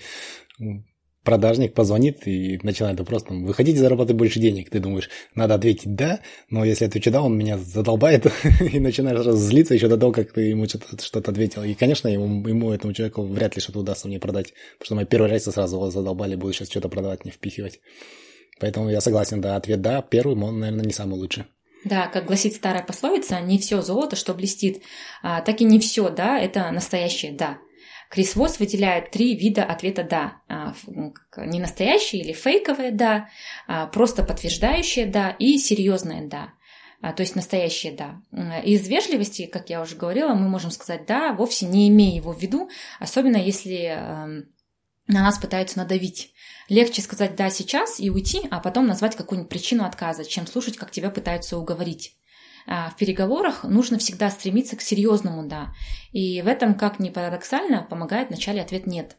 [1.25, 4.69] продажник позвонит и начинает вопрос, там, вы хотите зарабатывать больше денег?
[4.69, 8.27] Ты думаешь, надо ответить «да», но если отвечу «да», он меня задолбает
[8.73, 11.63] и начинаешь сразу злиться еще до того, как ты ему что-то, что-то ответил.
[11.63, 15.05] И, конечно, ему, ему, этому человеку вряд ли что-то удастся мне продать, потому что мои
[15.05, 17.81] первые рейсы сразу его задолбали, буду сейчас что-то продавать, не впихивать.
[18.59, 21.43] Поэтому я согласен, да, ответ «да», первый, он, наверное, не самый лучший.
[21.83, 24.81] Да, как гласит старая пословица, не все золото, что блестит,
[25.21, 27.59] а, так и не все, да, это настоящее да.
[28.09, 30.41] Крис Восс выделяет три вида ответа «да».
[30.47, 30.73] А,
[31.37, 33.29] не настоящее или фейковое «да»,
[33.67, 36.53] а, просто подтверждающее «да» и серьезное «да»
[37.01, 38.21] а, то есть настоящее «да».
[38.61, 42.41] Из вежливости, как я уже говорила, мы можем сказать «да», вовсе не имея его в
[42.41, 44.45] виду, особенно если эм,
[45.07, 46.33] на нас пытаются надавить.
[46.69, 50.91] Легче сказать «да» сейчас и уйти, а потом назвать какую-нибудь причину отказа, чем слушать, как
[50.91, 52.15] тебя пытаются уговорить.
[52.67, 55.73] А, в переговорах нужно всегда стремиться к серьезному «да».
[56.11, 59.17] И в этом, как ни парадоксально, помогает в начале ответ «нет».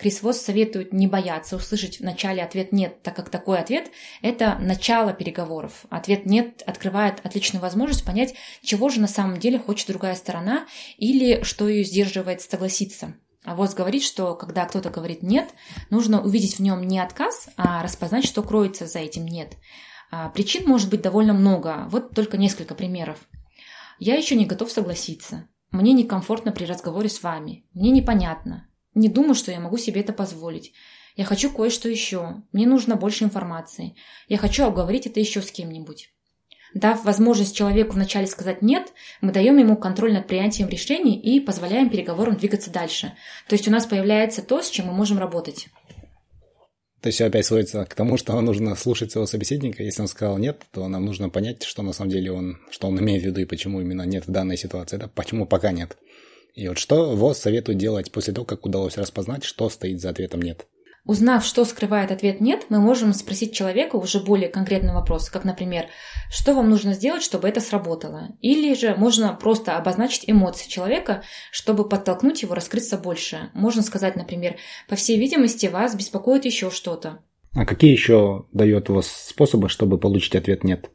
[0.00, 3.90] Крис Восс советует не бояться услышать в начале ответ «нет», так как такой ответ–
[4.22, 5.84] это начало переговоров.
[5.90, 10.66] Ответ «нет» открывает отличную возможность понять, чего же на самом деле хочет другая сторона
[10.96, 13.14] или что ее сдерживает согласиться.
[13.44, 15.50] А Восс говорит, что когда кто-то говорит «нет»,
[15.90, 19.56] нужно увидеть в нем не отказ, а распознать, что кроется за этим «нет».
[20.10, 23.18] А, причин может быть довольно много, вот только несколько примеров.
[23.98, 25.48] Я еще не готов согласиться.
[25.70, 27.64] Мне некомфортно при разговоре с вами.
[27.74, 28.66] Мне непонятно.
[28.94, 30.72] Не думаю, что я могу себе это позволить.
[31.16, 32.42] Я хочу кое-что еще.
[32.52, 33.94] Мне нужно больше информации.
[34.26, 36.12] Я хочу обговорить это еще с кем-нибудь.
[36.74, 41.90] Дав возможность человеку вначале сказать «нет», мы даем ему контроль над принятием решений и позволяем
[41.90, 43.14] переговорам двигаться дальше.
[43.48, 45.68] То есть у нас появляется то, с чем мы можем работать.
[47.00, 49.82] То есть все опять сводится к тому, что нужно слушать своего собеседника.
[49.82, 53.00] Если он сказал нет, то нам нужно понять, что на самом деле он, что он
[53.00, 54.98] имеет в виду и почему именно нет в данной ситуации.
[54.98, 55.08] Да?
[55.14, 55.96] Почему пока нет.
[56.54, 60.42] И вот что ВОЗ советует делать после того, как удалось распознать, что стоит за ответом
[60.42, 60.66] нет?
[61.06, 65.86] Узнав, что скрывает ответ «нет», мы можем спросить человека уже более конкретный вопрос, как, например,
[66.30, 68.36] что вам нужно сделать, чтобы это сработало?
[68.40, 73.50] Или же можно просто обозначить эмоции человека, чтобы подтолкнуть его раскрыться больше.
[73.54, 74.56] Можно сказать, например,
[74.88, 77.20] по всей видимости, вас беспокоит еще что-то.
[77.54, 80.90] А какие еще дает у вас способы, чтобы получить ответ «нет»?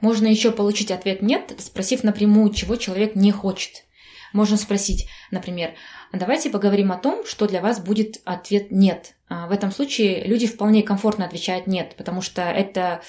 [0.00, 3.84] Можно еще получить ответ «нет», спросив напрямую, чего человек не хочет.
[4.32, 5.72] Можно спросить, например,
[6.12, 9.14] давайте поговорим о том, что для вас будет ответ «нет».
[9.28, 13.02] А, в этом случае люди вполне комфортно отвечают «нет», потому что это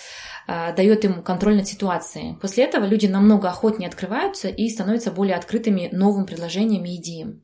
[0.47, 2.36] а, дает им контроль над ситуацией.
[2.41, 7.41] После этого люди намного охотнее открываются и становятся более открытыми новым предложениям и идеям.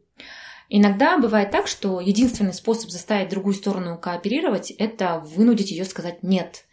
[0.69, 6.65] Иногда бывает так, что единственный способ заставить другую сторону кооперировать– это вынудить ее сказать «нет».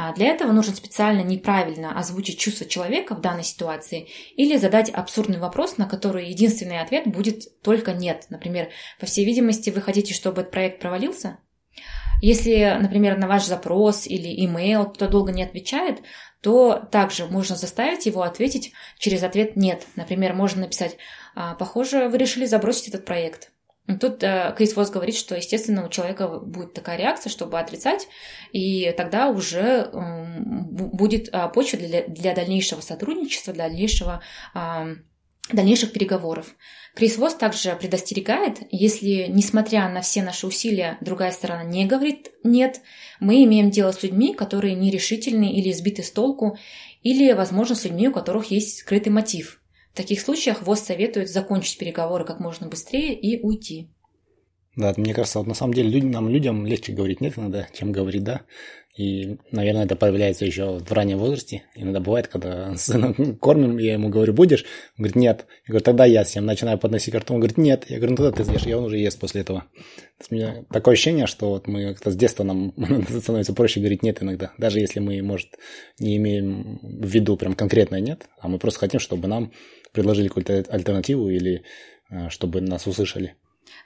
[0.00, 5.40] А для этого нужно специально неправильно озвучить чувство человека в данной ситуации или задать абсурдный
[5.40, 8.26] вопрос, на который единственный ответ будет только «нет».
[8.30, 8.68] Например,
[9.00, 11.38] по всей видимости, вы хотите, чтобы этот проект провалился?
[12.22, 16.00] Если, например, на ваш запрос или имейл кто долго не отвечает,
[16.42, 18.70] то также можно заставить его ответить
[19.00, 19.84] через ответ «нет».
[19.96, 20.96] Например, можно написать
[21.34, 23.50] «А, «Похоже, вы решили забросить этот проект».
[23.96, 28.06] Тут э, Крис Восс говорит, что, естественно, у человека будет такая реакция, чтобы отрицать,
[28.52, 34.22] и тогда уже э, будет э, почва для, для дальнейшего сотрудничества, для дальнейшего,
[34.54, 34.96] э,
[35.50, 36.54] дальнейших переговоров.
[36.94, 42.82] Крис Восс также предостерегает, если, несмотря на все наши усилия, другая сторона не говорит «нет»,
[43.20, 46.58] мы имеем дело с людьми, которые нерешительны или сбиты с толку,
[47.02, 49.62] или, возможно, с людьми, у которых есть скрытый мотив–
[49.98, 53.90] таких случаях ВОЗ советует закончить переговоры как можно быстрее и уйти.
[54.76, 57.90] Да, мне кажется, вот на самом деле людям, нам людям легче говорить нет иногда, чем
[57.90, 58.42] говорить да.
[58.96, 61.62] И, наверное, это появляется еще в раннем возрасте.
[61.76, 64.64] Иногда бывает, когда сына кормим, я ему говорю, будешь?
[64.96, 65.46] Он говорит, нет.
[65.66, 66.46] Я говорю, тогда я съем.
[66.46, 67.36] Начинаю подносить картон.
[67.36, 67.84] Он говорит, нет.
[67.88, 68.66] Я говорю, ну тогда ты съешь.
[68.66, 69.66] И он уже ест после этого.
[70.30, 72.72] У меня такое ощущение, что вот мы как-то с детства нам
[73.20, 74.50] становится проще говорить нет иногда.
[74.58, 75.58] Даже если мы, может,
[76.00, 79.52] не имеем в виду прям конкретное нет, а мы просто хотим, чтобы нам
[79.98, 81.62] предложили какую-то альтернативу или
[82.10, 83.34] э, чтобы нас услышали.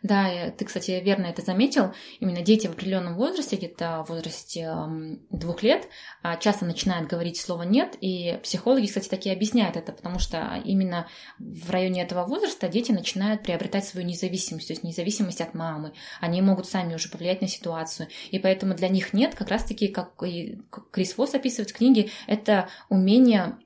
[0.03, 1.93] Да, ты, кстати, верно это заметил.
[2.21, 4.71] Именно дети в определенном возрасте, где-то в возрасте
[5.31, 5.89] двух лет,
[6.23, 11.07] а, часто начинают говорить слово «нет», и психологи, кстати, такие объясняют это, потому что именно
[11.39, 15.93] в районе этого возраста дети начинают приобретать свою независимость, то есть независимость от мамы.
[16.21, 20.23] Они могут сами уже повлиять на ситуацию, и поэтому для них «нет» как раз-таки, как
[20.23, 20.61] и
[20.91, 23.57] Крис Фосс описывает в книге, это умение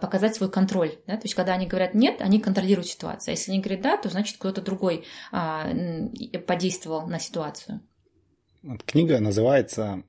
[0.00, 0.96] показать свой контроль.
[1.06, 1.16] Да?
[1.16, 3.32] То есть, когда они говорят «нет», они контролируют ситуацию.
[3.32, 5.41] А если они говорят «да», то значит кто-то другой а,
[6.46, 7.80] подействовал на ситуацию.
[8.62, 10.04] Вот книга называется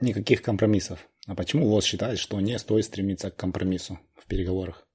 [0.00, 1.08] «Никаких компромиссов».
[1.26, 4.86] А почему ВОЗ считает, что не стоит стремиться к компромиссу в переговорах?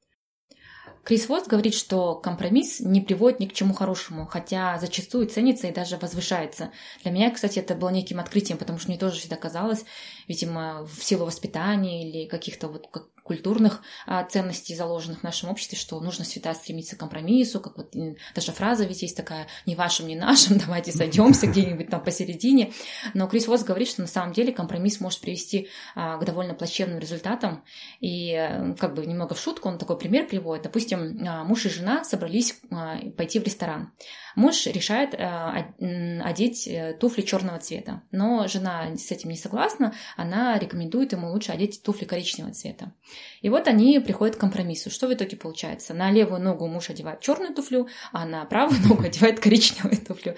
[1.03, 5.73] Крис Вост говорит, что компромисс не приводит ни к чему хорошему, хотя зачастую ценится и
[5.73, 6.71] даже возвышается.
[7.01, 9.83] Для меня, кстати, это было неким открытием, потому что мне тоже всегда казалось,
[10.27, 12.87] видимо, в силу воспитания или каких-то вот
[13.23, 17.95] культурных а, ценностей, заложенных в нашем обществе, что нужно всегда стремиться к компромиссу, как вот
[18.35, 22.73] даже фраза ведь есть такая «не вашим, не нашим, давайте сойдемся где-нибудь там посередине».
[23.13, 26.99] Но Крис Восс говорит, что на самом деле компромисс может привести а, к довольно плачевным
[26.99, 27.63] результатам.
[27.99, 30.63] И как бы немного в шутку он такой пример приводит.
[30.63, 33.91] Допустим, а, муж и жена собрались а, пойти в ресторан.
[34.35, 40.57] Муж решает э, одеть э, туфли черного цвета, но жена с этим не согласна, она
[40.57, 42.93] рекомендует ему лучше одеть туфли коричневого цвета.
[43.41, 44.89] И вот они приходят к компромиссу.
[44.89, 45.93] Что в итоге получается?
[45.93, 50.35] На левую ногу муж одевает черную туфлю, а на правую ногу одевает коричневую туфлю.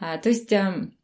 [0.00, 0.94] А, то есть эм,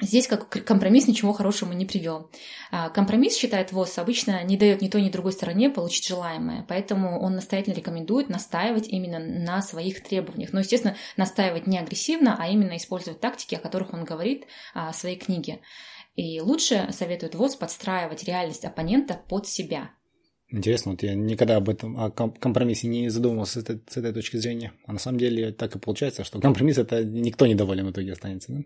[0.00, 2.30] Здесь как компромисс ничего хорошего не привел.
[2.70, 7.20] А, компромисс, считает ВОЗ, обычно не дает ни той, ни другой стороне получить желаемое, поэтому
[7.20, 10.52] он настоятельно рекомендует настаивать именно на своих требованиях.
[10.52, 14.96] Но, естественно, настаивать не агрессивно, а именно использовать тактики, о которых он говорит а, в
[14.96, 15.60] своей книге.
[16.16, 19.90] И лучше советует ВОЗ подстраивать реальность оппонента под себя.
[20.52, 24.36] Интересно, вот я никогда об этом, о компромиссе не задумывался с этой, с этой точки
[24.36, 24.72] зрения.
[24.84, 28.52] А на самом деле так и получается, что компромисс это никто недоволен в итоге останется.
[28.52, 28.60] Да?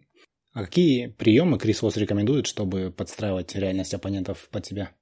[0.55, 4.93] А какие приемы Крис Восс рекомендует, чтобы подстраивать реальность оппонентов под себя?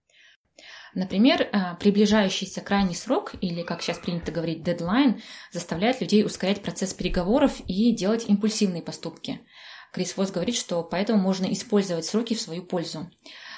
[0.94, 6.92] Например, э, приближающийся крайний срок, или, как сейчас принято говорить, дедлайн, заставляет людей ускорять процесс
[6.92, 9.40] переговоров и делать импульсивные поступки.
[9.92, 13.10] Крис Восс говорит, что поэтому можно использовать сроки в свою пользу.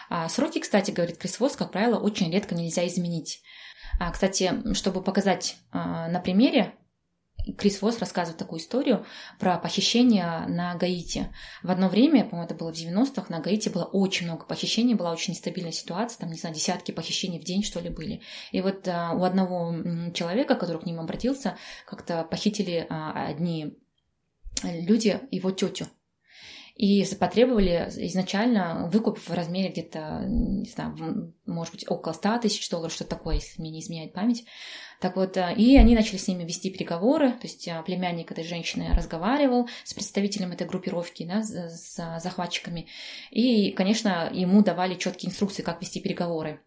[0.09, 3.43] А сроки, кстати, говорит Крис Восс, как правило, очень редко нельзя изменить.
[4.01, 6.75] А, кстати, чтобы показать а, на примере,
[7.59, 9.05] Крис Восс рассказывает такую историю
[9.39, 11.29] про похищение на Гаити.
[11.63, 15.13] В одно время, по-моему, это было в 90-х, на Гаити было очень много похищений, была
[15.13, 18.23] очень нестабильная ситуация, там, не знаю, десятки похищений в день, что ли, были.
[18.53, 19.75] И вот а, у одного
[20.13, 23.77] человека, который к ним обратился, как-то похитили а, одни
[24.63, 25.87] люди его тетю
[26.75, 32.93] и потребовали изначально выкуп в размере где-то, не знаю, может быть, около 100 тысяч долларов,
[32.93, 34.45] что такое, если мне не изменяет память.
[35.01, 38.43] Так вот, э, и они начали с ними вести переговоры, то есть э, племянник этой
[38.43, 42.89] женщины разговаривал с представителем этой группировки, да, с захватчиками,
[43.31, 46.61] и, конечно, ему давали четкие инструкции, как вести переговоры.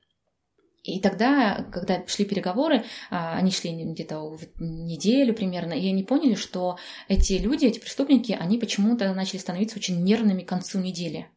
[0.88, 6.78] И тогда, когда шли переговоры, а, они шли где-то неделю примерно, и они поняли, что
[7.10, 11.28] эти люди, эти преступники, они почему-то начали становиться очень нервными к концу недели.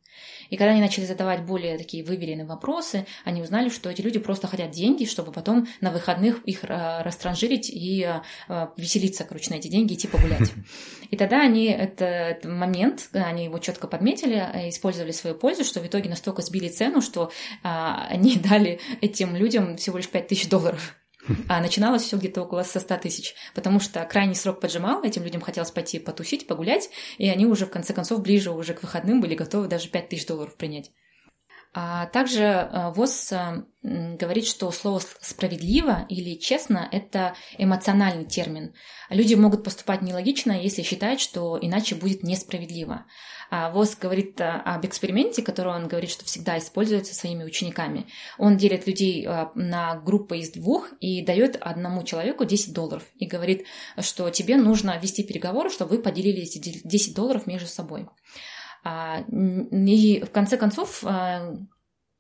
[0.51, 4.47] И когда они начали задавать более такие выверенные вопросы, они узнали, что эти люди просто
[4.47, 8.07] хотят деньги, чтобы потом на выходных их э, растранжирить и
[8.49, 10.53] э, веселиться, короче, на эти деньги, идти погулять.
[11.11, 15.87] И тогда они этот момент, они его четко подметили, э, использовали свою пользу, что в
[15.87, 17.33] итоге настолько сбили цену, что
[17.63, 21.00] они дали этим людям всего лишь 5000 долларов.
[21.49, 25.71] А начиналось все где-то около 100 тысяч, потому что крайний срок поджимал, этим людям хотелось
[25.71, 29.69] пойти потусить, погулять, и они уже, в конце концов, ближе уже к выходным были готовы
[29.69, 30.91] даже 5 тысяч долларов принять.
[31.73, 38.75] А также э, ВОЗ э, говорит, что слово «справедливо» или «честно»— это эмоциональный термин.
[39.09, 43.07] Люди могут поступать нелогично, если считают, что иначе будет несправедливо.
[43.51, 48.07] А ВОЗ говорит э, об эксперименте, который он говорит, что всегда используется своими учениками.
[48.39, 53.03] Он делит людей на группы из двух и дает одному человеку 10 долларов.
[53.17, 53.67] И говорит,
[53.99, 58.07] что тебе нужно вести переговоры, чтобы вы поделили эти 10 долларов между собой.
[58.83, 61.55] А, и в конце концов а,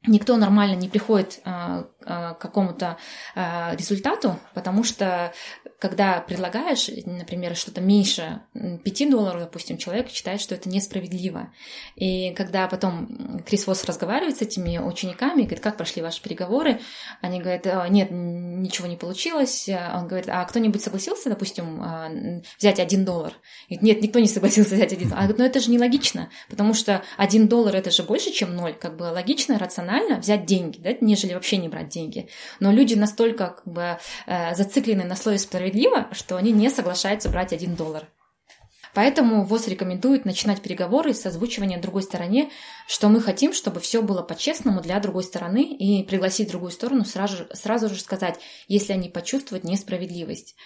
[0.07, 2.97] никто нормально не приходит а, к какому-то
[3.35, 5.33] результату, потому что
[5.79, 11.53] когда предлагаешь, например, что-то меньше 5 долларов, допустим, человек считает, что это несправедливо.
[11.97, 16.81] И когда потом Крис Восс разговаривает с этими учениками, говорит, как прошли ваши переговоры,
[17.23, 19.69] они говорят, нет, ничего не получилось.
[19.95, 23.33] Он говорит, а кто-нибудь согласился, допустим, взять один доллар?
[23.69, 25.19] Говорит, нет, никто не согласился взять один доллар.
[25.19, 28.75] А говорит, ну это же нелогично, потому что один доллар это же больше, чем ноль.
[28.75, 32.29] Как бы логично, рационально взять деньги, да, нежели вообще не брать деньги.
[32.61, 37.53] Но люди настолько как бы э, зациклены на слове справедливо, что они не соглашаются брать
[37.53, 38.09] один доллар.
[38.95, 42.51] Поэтому ВОЗ рекомендует начинать переговоры с озвучивания другой стороне,
[42.89, 47.47] что мы хотим, чтобы все было по-честному для другой стороны, и пригласить другую сторону сразу,
[47.53, 50.57] сразу же сказать, если они почувствуют несправедливость.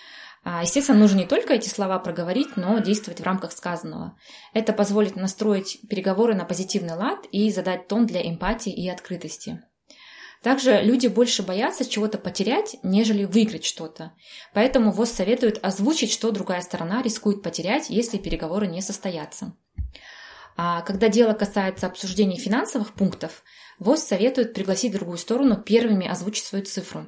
[0.42, 4.16] А, естественно, нужно не только эти слова проговорить, но действовать в рамках сказанного.
[4.52, 9.62] Это позволит настроить переговоры на позитивный лад и задать тон для эмпатии и открытости.
[10.44, 14.12] Также люди больше боятся чего-то потерять, нежели выиграть что-то.
[14.52, 19.56] Поэтому ВОЗ советует озвучить, что другая сторона рискует потерять, если переговоры не состоятся.
[20.58, 23.42] А когда дело касается обсуждения финансовых пунктов,
[23.78, 27.06] ВОЗ советует пригласить другую сторону первыми озвучить свою цифру,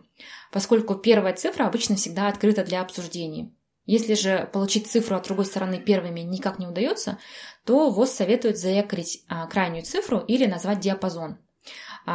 [0.50, 3.54] поскольку первая цифра обычно всегда открыта для обсуждений.
[3.84, 7.18] Если же получить цифру от другой стороны первыми никак не удается,
[7.66, 11.36] то ВОЗ советует заякорить а, крайнюю цифру или назвать диапазон–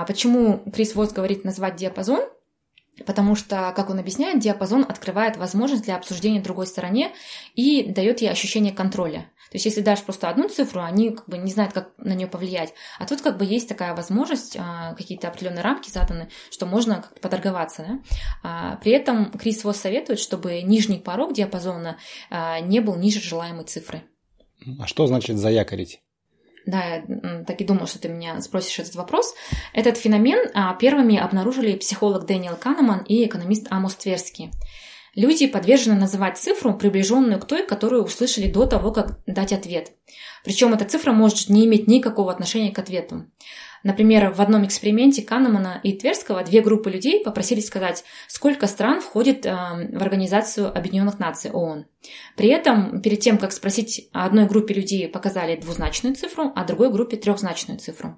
[0.07, 2.21] почему Крис Восс говорит назвать диапазон?
[3.05, 7.11] Потому что, как он объясняет, диапазон открывает возможность для обсуждения другой стороне
[7.55, 9.29] и дает ей ощущение контроля.
[9.49, 12.27] То есть, если дашь просто одну цифру, они как бы не знают, как на нее
[12.27, 12.73] повлиять.
[12.99, 17.19] А тут как бы есть такая возможность, а, какие-то определенные рамки заданы, что можно как-то
[17.19, 17.85] поторговаться.
[17.85, 17.99] Да?
[18.43, 21.97] А, при этом Крис Восс советует, чтобы нижний порог диапазона
[22.29, 24.03] а, не был ниже желаемой цифры.
[24.79, 26.01] А что значит заякорить?
[26.65, 29.33] Да, я так и думала, что ты меня спросишь этот вопрос.
[29.73, 34.51] Этот феномен а, первыми обнаружили психолог Дэниел Канеман и экономист Амос Тверский.
[35.15, 39.91] Люди подвержены называть цифру, приближенную к той, которую услышали до того, как дать ответ.
[40.45, 43.25] Причем эта цифра может не иметь никакого отношения к ответу.
[43.83, 49.45] Например, в одном эксперименте Канемана и Тверского две группы людей попросили сказать, сколько стран входит
[49.45, 51.85] э, в Организацию Объединенных Наций ООН.
[52.35, 57.17] При этом, перед тем, как спросить одной группе людей, показали двузначную цифру, а другой группе
[57.17, 58.15] трехзначную цифру.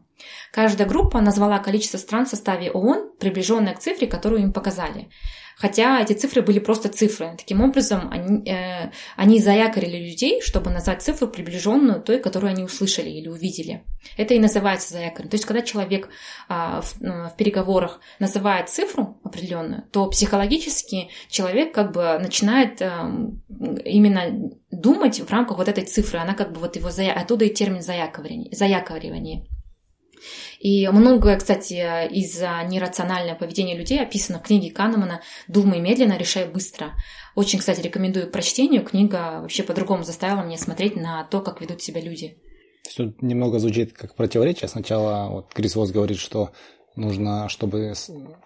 [0.52, 5.10] Каждая группа назвала количество стран в составе ООН, приближенное к цифре, которую им показали.
[5.58, 7.36] Хотя эти цифры были просто цифры.
[7.38, 13.10] Таким образом, они, э, они заякорили людей, чтобы назвать цифру приближенную той, которую они услышали
[13.10, 13.84] или увидели.
[14.18, 15.30] Это и называется заякорем.
[15.30, 16.10] То есть, когда человек
[16.50, 23.10] а, в, ну, в переговорах называет цифру определенную, то психологически человек как бы начинает а,
[23.86, 26.20] именно думать в рамках вот этой цифры.
[26.20, 27.14] Она как бы вот его зая...
[27.14, 29.46] оттуда и термин заякоривание.
[30.64, 31.74] И многое, кстати,
[32.10, 36.94] из нерационального поведения людей описано в книге Канемана «Думай медленно, решай быстро».
[37.36, 38.86] Очень, кстати, рекомендую к прочтению.
[38.86, 42.38] Книга вообще по-другому заставила меня смотреть на то, как ведут себя люди.
[42.96, 44.70] Тут немного звучит как противоречие.
[44.70, 46.52] Сначала вот Крис Вос говорит, что
[46.96, 47.94] нужно, чтобы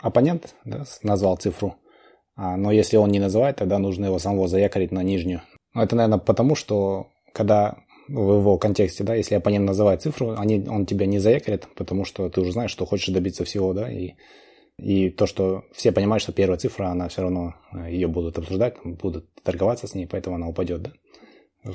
[0.02, 1.76] оппонент да, назвал цифру,
[2.36, 5.44] а, но если он не называет, тогда нужно его самого заякорить на нижнюю.
[5.76, 7.78] Но это, наверное, потому, что когда
[8.08, 12.30] в его контексте, да, если оппонент называет цифру, они, он тебя не заякорит, потому что
[12.30, 14.14] ты уже знаешь, что хочешь добиться всего, да, и,
[14.78, 18.76] и то, что все понимают, что первая цифра, она все равно, э, ее будут обсуждать,
[18.84, 20.92] будут торговаться с ней, поэтому она упадет, да.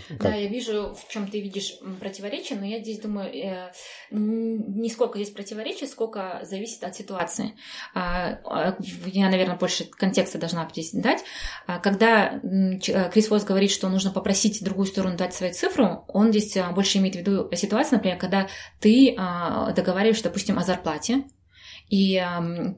[0.09, 0.19] Как?
[0.19, 3.73] Да, я вижу, в чем ты видишь противоречие, но я здесь думаю, э,
[4.11, 7.55] не сколько здесь противоречий, сколько зависит от ситуации.
[7.95, 8.77] А, а,
[9.07, 11.23] я, наверное, больше контекста должна здесь дать.
[11.67, 16.31] А, когда э, Крис Вос говорит, что нужно попросить другую сторону дать свою цифру, он
[16.31, 18.49] здесь больше имеет в виду ситуацию, например, когда
[18.81, 21.25] ты договариваешься, допустим, о зарплате,
[21.93, 22.25] и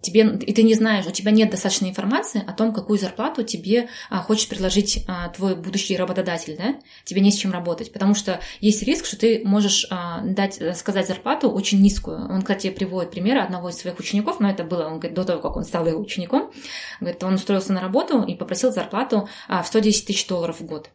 [0.02, 3.88] тебе, и ты не знаешь, у тебя нет достаточной информации о том, какую зарплату тебе
[4.10, 6.74] э, хочет предложить э, твой будущий работодатель, да?
[7.04, 9.94] Тебе не с чем работать, потому что есть риск, что ты можешь э,
[10.24, 12.28] дать, э, сказать зарплату очень низкую.
[12.28, 15.40] Он, кстати, приводит пример одного из своих учеников, но это было, он говорит, до того,
[15.40, 16.50] как он стал его учеником.
[16.98, 20.90] Говорит, он устроился на работу и попросил зарплату в 110 тысяч долларов в год.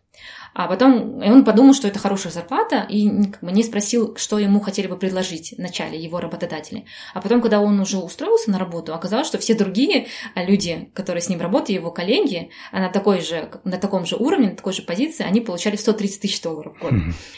[0.54, 4.60] А потом он подумал, что это хорошая зарплата, и как бы не спросил, что ему
[4.60, 6.86] хотели бы предложить вначале его работодатели.
[7.14, 11.22] А потом, когда он уже устроился на работу, оказалось, что все другие а, люди, которые
[11.22, 14.74] с ним работали, его коллеги, а на, такой же, на таком же уровне, на такой
[14.74, 16.94] же позиции, они получали 130 тысяч долларов в год.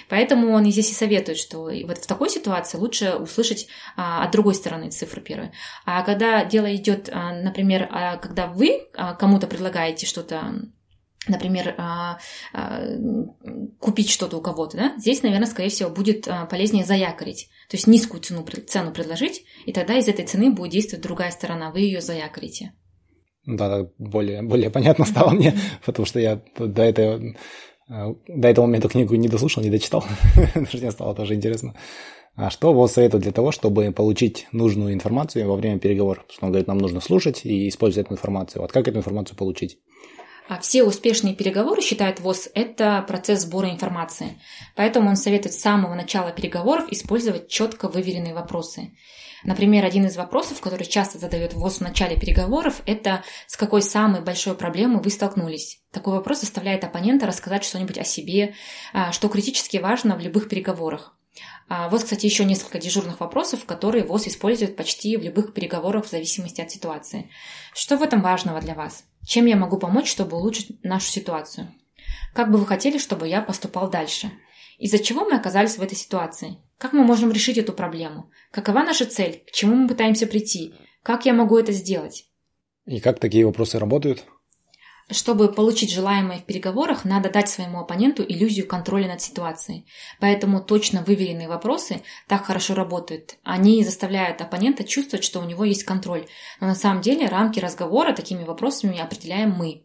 [0.09, 4.55] Поэтому он здесь и советует, что вот в такой ситуации лучше услышать а, от другой
[4.55, 5.51] стороны цифры первые.
[5.85, 10.41] А когда дело идет, а, например, а, когда вы а, кому-то предлагаете что-то
[11.27, 12.17] например, а,
[12.53, 12.81] а,
[13.79, 17.49] купить что-то у кого-то, да, здесь, наверное, скорее всего, будет а, полезнее заякорить.
[17.69, 21.71] То есть низкую цену, цену предложить, и тогда из этой цены будет действовать другая сторона,
[21.71, 22.73] вы ее заякорите.
[23.45, 25.53] Да, более, более понятно стало мне,
[25.85, 27.19] потому что я до этого,
[27.87, 30.03] до этого момента книгу не дослушал, не дочитал.
[30.55, 31.75] Мне стало тоже интересно.
[32.35, 36.23] А что ВОЗ советует для того, чтобы получить нужную информацию во время переговоров?
[36.29, 38.61] Что он говорит, нам нужно слушать и использовать эту информацию.
[38.61, 39.79] Вот как эту информацию получить?
[40.47, 44.41] А все успешные переговоры, считает ВОЗ, это процесс сбора информации.
[44.75, 48.91] Поэтому он советует с самого начала переговоров использовать четко выверенные вопросы.
[49.43, 54.21] Например, один из вопросов, который часто задает ВОЗ в начале переговоров, это с какой самой
[54.21, 55.81] большой проблемой вы столкнулись.
[55.91, 58.53] Такой вопрос заставляет оппонента рассказать что-нибудь о себе,
[58.93, 61.15] а, что критически важно в любых переговорах.
[61.69, 66.09] А, вот, кстати, еще несколько дежурных вопросов, которые ВОЗ использует почти в любых переговорах в
[66.09, 67.29] зависимости от ситуации.
[67.73, 69.05] Что в этом важного для вас?
[69.25, 71.73] Чем я могу помочь, чтобы улучшить нашу ситуацию?
[72.33, 74.31] Как бы вы хотели, чтобы я поступал дальше?
[74.77, 76.57] Из-за чего мы оказались в этой ситуации?
[76.77, 78.31] Как мы можем решить эту проблему?
[78.51, 79.43] Какова наша цель?
[79.47, 80.73] К чему мы пытаемся прийти?
[81.03, 82.25] Как я могу это сделать?
[82.85, 84.25] И как такие вопросы работают?
[85.11, 89.85] Чтобы получить желаемое в переговорах, надо дать своему оппоненту иллюзию контроля над ситуацией.
[90.21, 93.35] Поэтому точно выверенные вопросы так хорошо работают.
[93.43, 96.27] Они заставляют оппонента чувствовать, что у него есть контроль.
[96.61, 99.83] Но на самом деле рамки разговора такими вопросами определяем мы.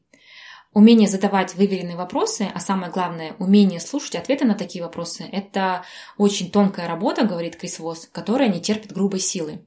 [0.72, 5.84] Умение задавать выверенные вопросы, а самое главное, умение слушать ответы на такие вопросы– это
[6.18, 9.64] очень тонкая работа, говорит Крис Вос, которая не терпит грубой силы.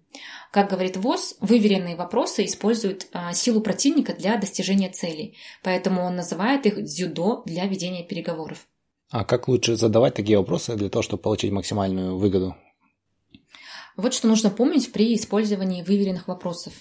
[0.51, 6.65] Как говорит ВОЗ, выверенные вопросы используют а, силу противника для достижения целей, поэтому он называет
[6.65, 8.67] их дзюдо для ведения переговоров.
[9.11, 12.55] А как лучше задавать такие вопросы для того, чтобы получить максимальную выгоду?
[13.95, 16.73] Вот что нужно помнить при использовании выверенных вопросов.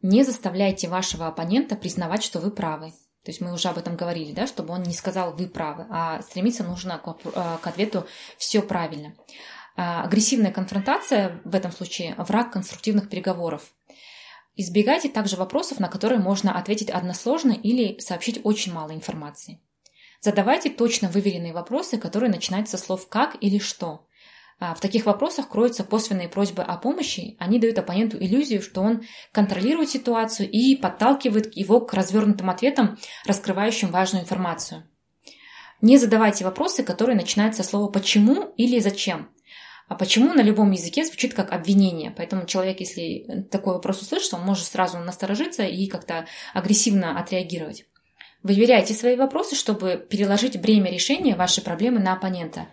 [0.00, 2.92] Не заставляйте вашего оппонента признавать, что вы правы.
[3.24, 6.22] То есть мы уже об этом говорили, да, чтобы он не сказал «вы правы», а
[6.22, 8.06] стремиться нужно к, а, к ответу
[8.38, 9.14] «все правильно».
[9.76, 13.74] А, агрессивная конфронтация в этом случае– враг конструктивных переговоров.
[14.56, 19.60] Избегайте также вопросов, на которые можно ответить односложно или сообщить очень мало информации.
[20.22, 24.06] Задавайте точно выверенные вопросы, которые начинаются со слов «как» или «что».
[24.58, 29.02] А, в таких вопросах кроются косвенные просьбы о помощи, они дают оппоненту иллюзию, что он
[29.30, 32.96] контролирует ситуацию и подталкивает его к развернутым ответам,
[33.26, 34.88] раскрывающим важную информацию.
[35.82, 39.28] Не задавайте вопросы, которые начинаются со слова «почему» или «зачем».
[39.88, 42.12] А почему на любом языке звучит как обвинение?
[42.16, 47.86] Поэтому человек, если такой вопрос услышит, он может сразу насторожиться и как-то агрессивно отреагировать.
[48.42, 52.68] Выверяйте свои вопросы, чтобы переложить бремя решения вашей проблемы на оппонента.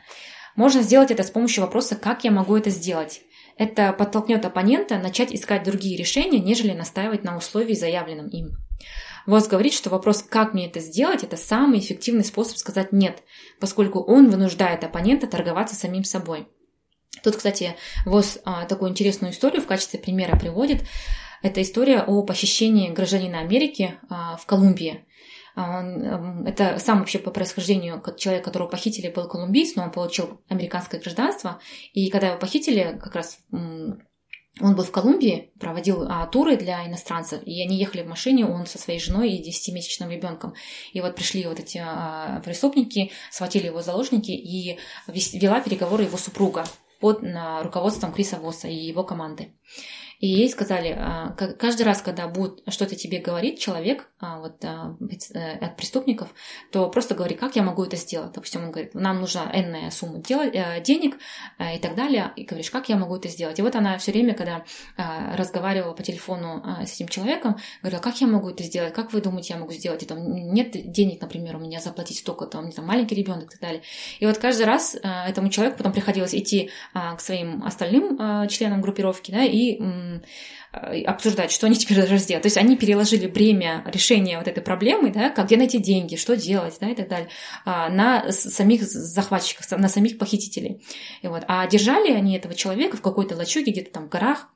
[0.56, 3.22] Можно сделать это с помощью вопроса «как я могу это сделать?».
[3.58, 8.58] Это подтолкнет оппонента начать искать другие решения, нежели настаивать на условии, заявленном им.
[9.28, 13.22] ВОЗ говорит, что вопрос «как мне это сделать?»– это самый эффективный способ сказать «нет»,
[13.60, 16.48] поскольку он вынуждает оппонента торговаться самим собой.
[17.22, 20.84] Тут, кстати, ВОЗ а, такую интересную историю в качестве примера приводит.
[21.42, 25.06] Это история о похищении гражданина Америки а, в Колумбии.
[25.56, 25.84] А,
[26.46, 31.60] это сам вообще по происхождению человек, которого похитили, был колумбийц, но он получил американское гражданство.
[31.94, 33.40] И когда его похитили, как раз
[34.62, 38.68] он был в Колумбии, проводил а, туры для иностранцев, и они ехали в машине, он
[38.68, 40.54] со своей женой и 10-месячным ребенком.
[40.92, 46.66] И вот пришли вот эти а, преступники, схватили его заложники, и вела переговоры его супруга
[47.04, 47.22] под
[47.64, 49.52] руководством Криса Восса и его команды.
[50.24, 54.96] И ей сказали, а, каждый раз, когда будет что-то тебе говорить человек а, вот, а,
[55.02, 56.34] э, от преступников,
[56.72, 58.32] то просто говори, как я могу это сделать.
[58.32, 61.18] Допустим, он говорит, нам нужна энная сумма э, денег
[61.60, 62.32] и так далее.
[62.38, 63.60] И говоришь, как я могу это сделать.
[63.60, 64.64] И вот она все время, когда
[64.96, 69.56] разговаривала по телефону с этим человеком, говорила, как я могу это сделать, как вы думаете,
[69.56, 70.16] я могу сделать это?
[70.16, 73.82] Нет денег, например, у меня заплатить столько, там, там маленький ребенок и так далее.
[74.20, 79.44] И вот каждый раз этому человеку потом приходилось идти к своим остальным членам группировки, да,
[79.44, 80.13] и Э,
[80.72, 82.44] обсуждать, что они теперь должны сделать.
[82.44, 86.36] То есть они переложили бремя решения вот этой проблемы, да, как где найти деньги, что
[86.36, 87.30] делать, да, и так далее,
[87.66, 90.84] а, на самих захватчиков, на самих похитителей.
[91.22, 91.44] И вот.
[91.48, 94.50] А держали они этого человека в какой-то лачуге где-то там в горах,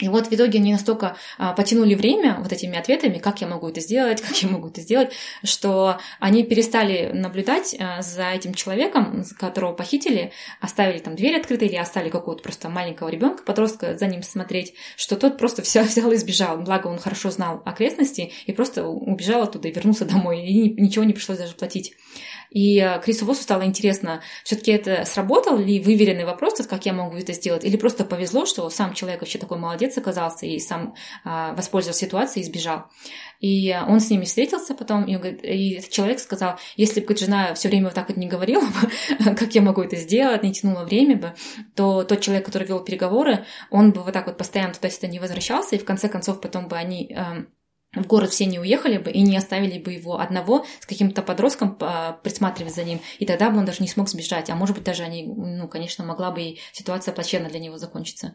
[0.00, 3.68] и вот в итоге они настолько а, потянули время вот этими ответами, как я могу
[3.68, 9.24] это сделать, как я могу это сделать, что они перестали наблюдать а, за этим человеком,
[9.38, 14.22] которого похитили, оставили там дверь открытой или оставили какого-то просто маленького ребенка, подростка за ним
[14.22, 16.58] смотреть, что тот просто все взял и сбежал.
[16.58, 21.12] Благо он хорошо знал окрестности и просто убежал оттуда и вернулся домой, и ничего не
[21.12, 21.94] пришлось даже платить.
[22.50, 27.16] И э, Крису Восу стало интересно, все-таки это сработал ли выверенный вопрос, как я могу
[27.16, 30.94] это сделать, или просто повезло, что сам человек вообще такой молодец оказался и сам
[31.24, 32.86] а, воспользовался ситуацией и сбежал.
[33.40, 37.54] И он с ними встретился потом, и, говорит, и этот человек сказал, если бы жена
[37.54, 40.84] все время вот так вот не говорила бы, как я могу это сделать, не тянула
[40.84, 41.34] время бы,
[41.74, 45.76] то тот человек, который вел переговоры, он бы вот так вот постоянно туда-сюда не возвращался,
[45.76, 47.48] и в конце концов потом бы они эм,
[47.94, 51.76] в город все не уехали бы и не оставили бы его одного с каким-то подростком
[51.80, 54.50] а, присматривать за ним, и тогда бы он даже не смог сбежать.
[54.50, 58.34] А может быть, даже они, ну, конечно, могла бы и ситуация плачевно для него закончиться.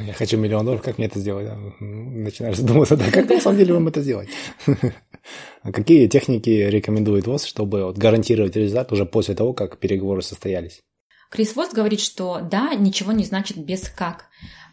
[0.00, 1.48] Я хочу миллион долларов, как мне это сделать?
[1.80, 4.28] Начинаешь задумываться, да, как на самом деле вам это сделать?
[5.62, 10.80] А какие техники рекомендует ВОЗ, чтобы вот гарантировать результат уже после того, как переговоры состоялись?
[11.30, 14.26] Крис Вост говорит, что да, ничего не значит без как.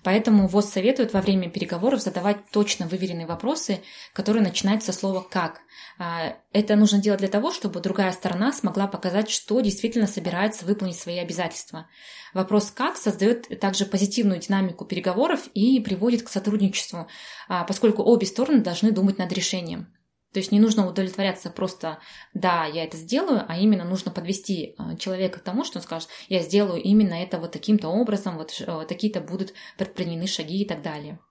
[0.05, 3.81] Поэтому ВОЗ советует во время переговоров задавать точно выверенные вопросы,
[4.13, 5.61] которые начинаются со слова «как».
[5.97, 10.99] А, это нужно делать для того, чтобы другая сторона смогла показать, что действительно собирается выполнить
[10.99, 11.87] свои обязательства.
[12.35, 17.07] Вопрос «как» создает также позитивную динамику переговоров и приводит к сотрудничеству,
[17.49, 19.87] а, поскольку обе стороны должны думать над решением.
[20.36, 21.99] То есть не нужно удовлетворяться просто
[22.33, 26.09] «да, я это сделаю», а именно нужно подвести э, человека к тому, что он скажет
[26.27, 30.81] «я сделаю именно это вот таким-то образом, вот э, такие-то будут предприняты шаги» и так
[30.81, 31.21] далее.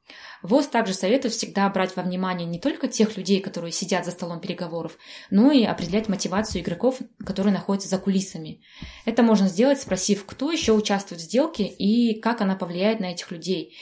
[0.40, 4.40] ВОЗ также советует всегда брать во внимание не только тех людей, которые сидят за столом
[4.40, 4.96] переговоров,
[5.28, 8.62] но и определять мотивацию игроков, которые находятся за кулисами.
[9.04, 13.30] Это можно сделать, спросив, кто еще участвует в сделке и как она повлияет на этих
[13.30, 13.76] людей.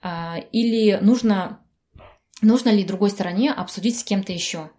[0.00, 1.61] А, или нужно
[2.42, 4.70] нужно ли другой стороне обсудить с кем-то еще.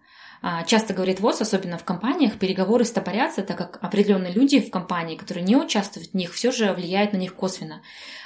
[0.46, 5.16] А, часто говорит ВОЗ, особенно в компаниях, переговоры стопорятся, так как определенные люди в компании,
[5.16, 7.80] которые не участвуют в них, все же влияют на них косвенно.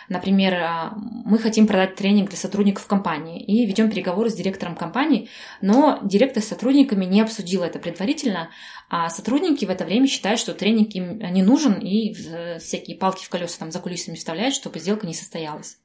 [0.09, 5.29] Например, а, мы хотим продать тренинг для сотрудников компании и ведем переговоры с директором компании,
[5.61, 8.51] но директор с сотрудниками не обсудил это предварительно,
[8.91, 12.13] а сотрудники в это время считают, что тренинг им не нужен и
[12.59, 15.79] всякие палки в колеса там за кулисами вставляют, чтобы сделка не состоялась.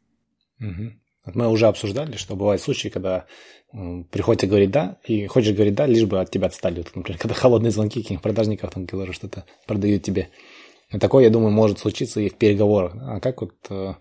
[0.60, 0.94] Угу.
[1.26, 3.26] Мы уже обсуждали, что бывают случаи, когда
[4.12, 6.78] приходится говорить «да», и хочешь говорить «да», лишь бы от тебя отстали.
[6.78, 10.30] Вот, например, когда холодные звонки каких-нибудь продажников, там, которые что-то продают тебе.
[10.92, 12.94] И такое, я думаю, может случиться и в переговорах.
[13.02, 13.54] А как вот...
[13.70, 13.94] Э,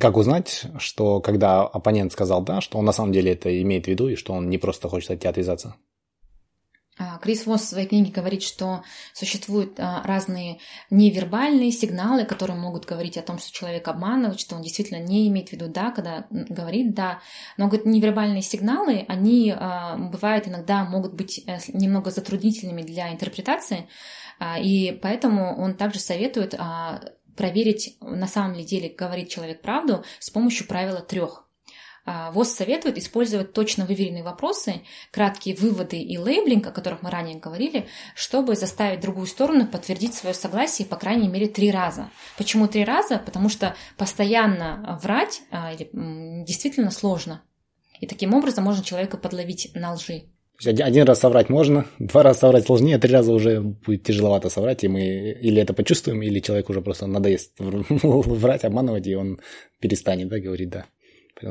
[0.00, 3.88] как узнать, что когда оппонент сказал «да», что он на самом деле это имеет в
[3.88, 5.76] виду, и что он не просто хочет от тебя отвязаться?
[6.96, 10.58] А, Крис Восс в своей книге говорит, что существуют а, разные
[10.90, 15.48] невербальные сигналы, которые могут говорить о том, что человек обманывает, что он действительно не имеет
[15.48, 17.20] в виду «да», когда говорит «да».
[17.56, 23.88] Но говорит, невербальные сигналы, они а, бывают иногда могут быть э, немного затруднительными для интерпретации,
[24.60, 26.54] и поэтому он также советует
[27.36, 31.43] проверить, на самом ли деле говорит человек правду с помощью правила трех.
[32.06, 37.38] А, ВОЗ советует использовать точно выверенные вопросы, краткие выводы и лейблинг, о которых мы ранее
[37.38, 42.10] говорили, чтобы заставить другую сторону подтвердить свое согласие по крайней мере три раза.
[42.36, 43.18] Почему три раза?
[43.18, 47.42] Потому что постоянно врать а, действительно сложно.
[48.00, 50.24] И таким образом можно человека подловить на лжи.
[50.64, 54.88] Один раз соврать можно, два раза соврать сложнее, три раза уже будет тяжеловато соврать, и
[54.88, 59.40] мы или это почувствуем, или человек уже просто надоест врать, обманывать, и он
[59.80, 60.86] перестанет да, говорить «да».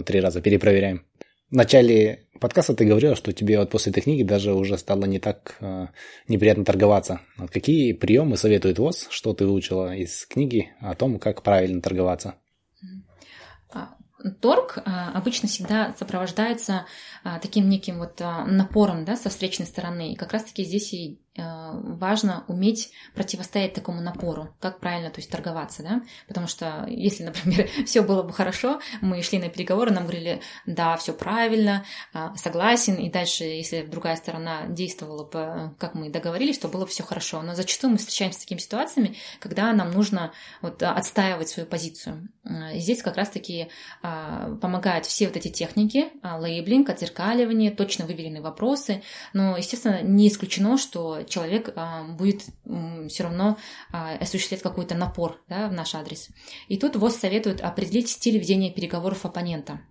[0.02, 1.06] Три раза перепроверяем.
[1.52, 5.20] В начале подкаста ты говорила, что тебе вот после этой книги даже уже стало не
[5.20, 5.88] так э,
[6.28, 7.22] неприятно торговаться.
[7.38, 12.36] Вот какие приемы советует ВОЗ, что ты выучила из книги о том, как правильно торговаться?
[13.72, 13.96] А,
[14.42, 16.88] торг а, обычно всегда сопровождается
[17.24, 20.14] а, таким неким вот напором да, со встречной стороны.
[20.14, 25.32] И как раз-таки здесь и Э, важно уметь противостоять такому напору, как правильно, то есть
[25.32, 30.04] торговаться, да, потому что если, например, все было бы хорошо, мы шли на переговоры, нам
[30.04, 36.10] говорили, да, все правильно, а, согласен, и дальше, если другая сторона действовала бы, как мы
[36.10, 39.92] договорились, то было бы все хорошо, но зачастую мы встречаемся с такими ситуациями, когда нам
[39.92, 42.30] нужно вот отстаивать свою позицию.
[42.46, 43.70] Э, и здесь как раз-таки
[44.02, 49.02] а, помогают все вот эти техники, а, лейблинг, отзеркаливание, точно выверенные вопросы,
[49.34, 52.46] но, естественно, не исключено, что человек а, будет
[53.10, 53.58] все равно
[53.92, 56.30] а, осуществлять какой-то напор да, в наш адрес.
[56.68, 59.82] И тут ВОЗ советует определить стиль ведения переговоров оппонента.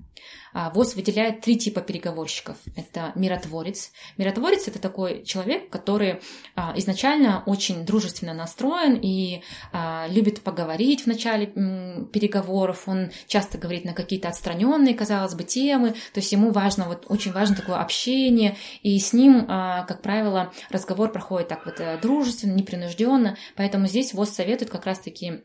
[0.52, 2.56] А, ВОЗ выделяет три типа переговорщиков.
[2.76, 3.92] Это миротворец.
[4.16, 6.20] Миротворец– это такой человек, который
[6.54, 9.42] а, изначально очень дружественно настроен и
[9.72, 12.88] а, любит поговорить в начале переговоров.
[12.88, 15.90] Он часто говорит на какие-то отстраненные, казалось бы, темы.
[16.12, 18.56] То есть ему важно, вот очень важно такое общение.
[18.82, 23.36] И с ним, как правило, разговор проходит так вот э, дружественно, непринужденно.
[23.56, 25.42] Поэтому здесь ВОЗ советует как раз-таки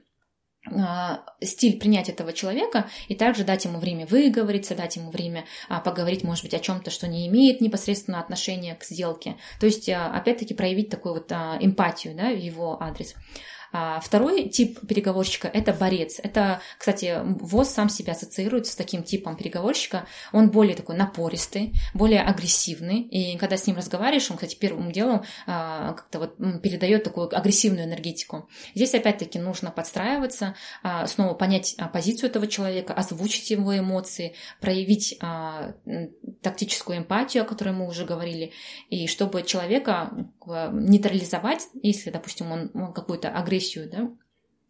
[1.42, 6.24] стиль принять этого человека и также дать ему время выговориться, дать ему время а, поговорить,
[6.24, 9.38] может быть, о чем-то, что не имеет непосредственно отношения к сделке.
[9.60, 13.16] То есть, а, опять-таки, проявить такую вот эмпатию да, в его адрес.
[13.72, 16.20] А второй тип переговорщика– это борец.
[16.22, 20.08] Это, кстати, ВОЗ сам себя ассоциирует с таким типом переговорщика.
[20.32, 23.02] Он более такой напористый, более агрессивный.
[23.02, 27.86] И когда с ним разговариваешь, он, кстати, первым делом а, как-то вот передает такую агрессивную
[27.86, 28.50] энергетику.
[28.74, 35.20] Здесь, опять-таки, нужно подстраиваться, а, снова понять позицию этого человека, озвучить его эмоции, проявить
[36.42, 38.54] тактическую эмпатию, о которой мы уже говорили,
[38.90, 40.12] и чтобы человека
[40.46, 44.12] нейтрализовать, если, допустим, он какую-то агрессию агрессию, да,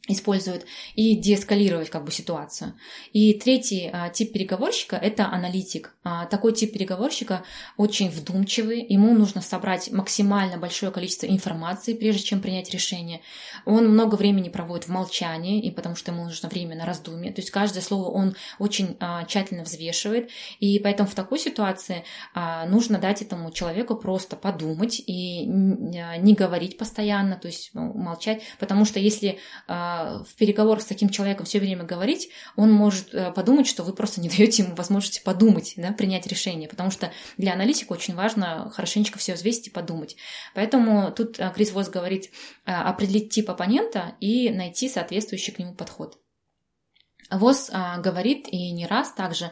[0.07, 2.73] используют и деэскалировать как бы ситуацию.
[3.13, 5.93] И третий а, тип переговорщика– это аналитик.
[6.03, 7.43] А, такой тип переговорщика
[7.75, 13.21] очень вдумчивый, ему нужно собрать максимально большое количество информации, прежде чем принять решение.
[13.65, 17.33] Он много времени проводит в молчании, и потому что ему нужно время на раздумье.
[17.33, 20.29] То есть каждое слово он очень а, тщательно взвешивает,
[20.59, 22.03] и поэтому в такой ситуации
[22.33, 28.41] а, нужно дать этому человеку просто подумать и не говорить постоянно, то есть ну, молчать,
[28.59, 33.31] потому что если а, в переговорах с таким человеком все время говорить, он может э,
[33.31, 37.53] подумать, что вы просто не даете ему возможности подумать, да, принять решение, потому что для
[37.53, 40.15] аналитика очень важно хорошенечко все взвесить и подумать.
[40.53, 42.31] Поэтому тут э, Крис Вос говорит
[42.65, 46.17] э, определить тип оппонента и найти соответствующий к нему подход.
[47.29, 49.51] ВОЗ а, говорит и не раз также,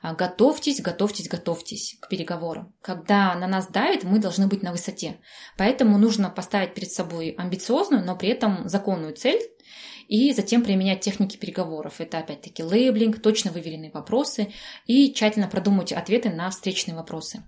[0.00, 2.74] а, готовьтесь, готовьтесь, готовьтесь к переговорам.
[2.82, 5.18] Когда на нас давит, мы должны быть на высоте.
[5.56, 9.40] Поэтому нужно поставить перед собой амбициозную, но при этом законную цель,
[10.08, 12.00] и затем применять техники переговоров.
[12.00, 14.52] Это опять-таки лейблинг, точно выверенные вопросы
[14.86, 17.42] и тщательно продумать ответы на встречные вопросы.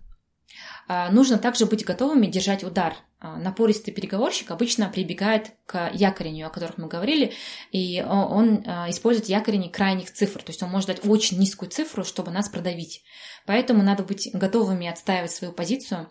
[0.89, 2.97] А, нужно также быть готовыми держать удар.
[3.21, 7.35] А, напористый переговорщик обычно прибегает к якорению, о которых мы говорили,
[7.73, 12.05] и он а, использует якорение крайних цифр, то есть он может дать очень низкую цифру,
[12.05, 13.03] чтобы нас продавить.
[13.45, 16.11] Поэтому надо быть готовыми отстаивать свою позицию.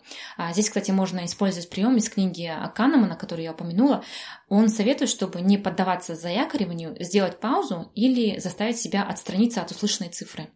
[0.50, 4.04] Здесь, кстати, можно использовать прием из книги Канемана, который я упомянула.
[4.48, 10.48] Он советует, чтобы не поддаваться заякориванию, сделать паузу или заставить себя отстраниться от услышанной цифры.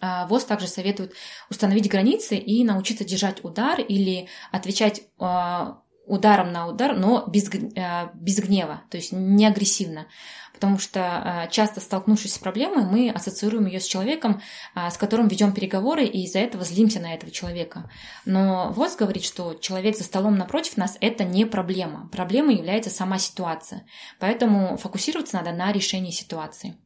[0.00, 1.12] А, ВОЗ также советует
[1.50, 8.10] установить границы и научиться держать удар или отвечать а, ударом на удар, но без, а,
[8.14, 10.06] без гнева, то есть не агрессивно.
[10.54, 14.42] Потому что часто столкнувшись с проблемой, мы ассоциируем ее с человеком,
[14.74, 17.88] с которым ведем переговоры, и из-за этого злимся на этого человека.
[18.24, 22.08] Но ВОЗ говорит, что человек за столом напротив нас– это не проблема.
[22.10, 23.86] Проблемой является сама ситуация.
[24.18, 26.76] Поэтому фокусироваться надо на решении ситуации.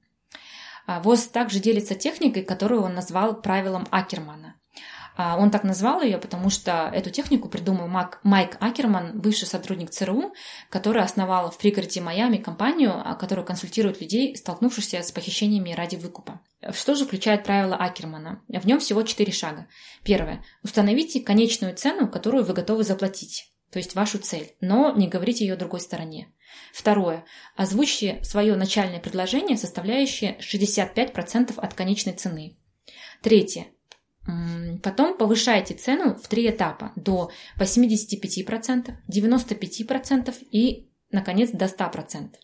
[0.87, 4.57] А, ВОЗ также делится техникой, которую он назвал правилом Акермана.
[5.17, 7.89] А, он так назвал ее, потому что эту технику придумал
[8.23, 10.33] Майк Акерман, бывший сотрудник ЦРУ,
[10.71, 16.41] который основал в пригороде Майами компанию, а, которая консультирует людей, столкнувшихся с похищениями ради выкупа.
[16.73, 18.43] Что же включает правило Акермана?
[18.49, 19.67] В нем всего четыре шага.
[20.05, 20.45] Первое.
[20.63, 25.57] Установите конечную цену, которую вы готовы заплатить то есть вашу цель, но не говорите ее
[25.57, 26.29] другой стороне.
[26.75, 27.25] Второе.
[27.57, 32.59] Озвучьте свое начальное предложение, составляющее 65% от конечной цены.
[33.23, 33.69] Третье.
[34.83, 42.35] Потом повышайте цену в три этапа до 85%, 95% и, наконец, до 100%.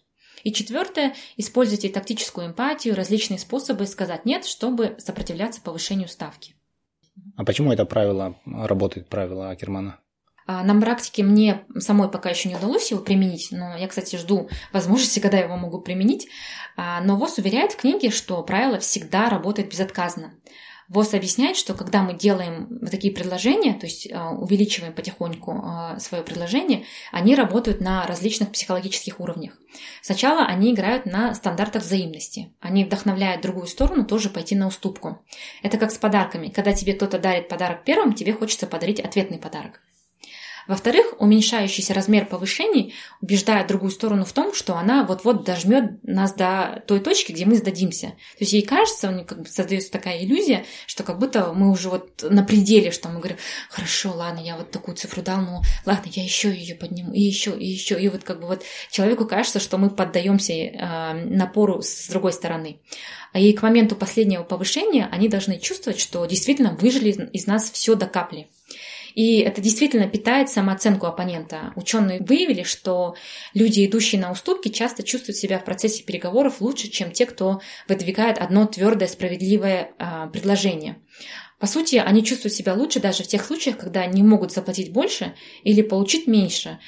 [0.44, 6.54] И четвертое, используйте тактическую эмпатию, различные способы сказать «нет», чтобы сопротивляться повышению ставки.
[7.36, 10.00] А почему это правило работает, правило Акермана?
[10.48, 14.48] А, на практике мне самой пока еще не удалось его применить, но я, кстати, жду
[14.72, 16.26] возможности, когда я его могу применить.
[16.76, 20.32] А, но ВОЗ уверяет в книге, что правило всегда работает безотказно.
[20.88, 25.62] ВОЗ объясняет, что когда мы делаем такие предложения, то есть а, увеличиваем потихоньку
[25.98, 29.52] свое предложение, они работают на различных психологических уровнях.
[30.00, 32.54] Сначала они играют на стандартах взаимности.
[32.60, 35.22] Они вдохновляют другую сторону тоже пойти на уступку.
[35.62, 36.48] Это как с подарками.
[36.48, 39.82] Когда тебе кто-то дарит подарок первым, тебе хочется подарить ответный подарок.
[40.68, 42.92] Во-вторых, уменьшающийся размер повышений
[43.22, 47.56] убеждает другую сторону в том, что она вот-вот дожмет нас до той точки, где мы
[47.56, 48.08] сдадимся.
[48.08, 52.22] То есть ей кажется, как бы создается такая иллюзия, что как будто мы уже вот
[52.22, 53.38] на пределе, что мы говорим,
[53.70, 57.58] хорошо, ладно, я вот такую цифру дал, но ладно, я еще ее подниму, и еще,
[57.58, 57.98] и еще.
[57.98, 62.78] И вот как бы вот человеку кажется, что мы поддаемся э, напору с другой стороны.
[63.32, 68.06] И к моменту последнего повышения они должны чувствовать, что действительно выжили из нас все до
[68.06, 68.48] капли.
[69.14, 71.72] И это действительно питает самооценку оппонента.
[71.76, 73.14] Ученые выявили, что
[73.54, 78.38] люди, идущие на уступки, часто чувствуют себя в процессе переговоров лучше, чем те, кто выдвигает
[78.38, 80.96] одно твердое, справедливое э, предложение.
[81.58, 85.34] По сути, они чувствуют себя лучше даже в тех случаях, когда не могут заплатить больше
[85.64, 86.78] или получить меньше.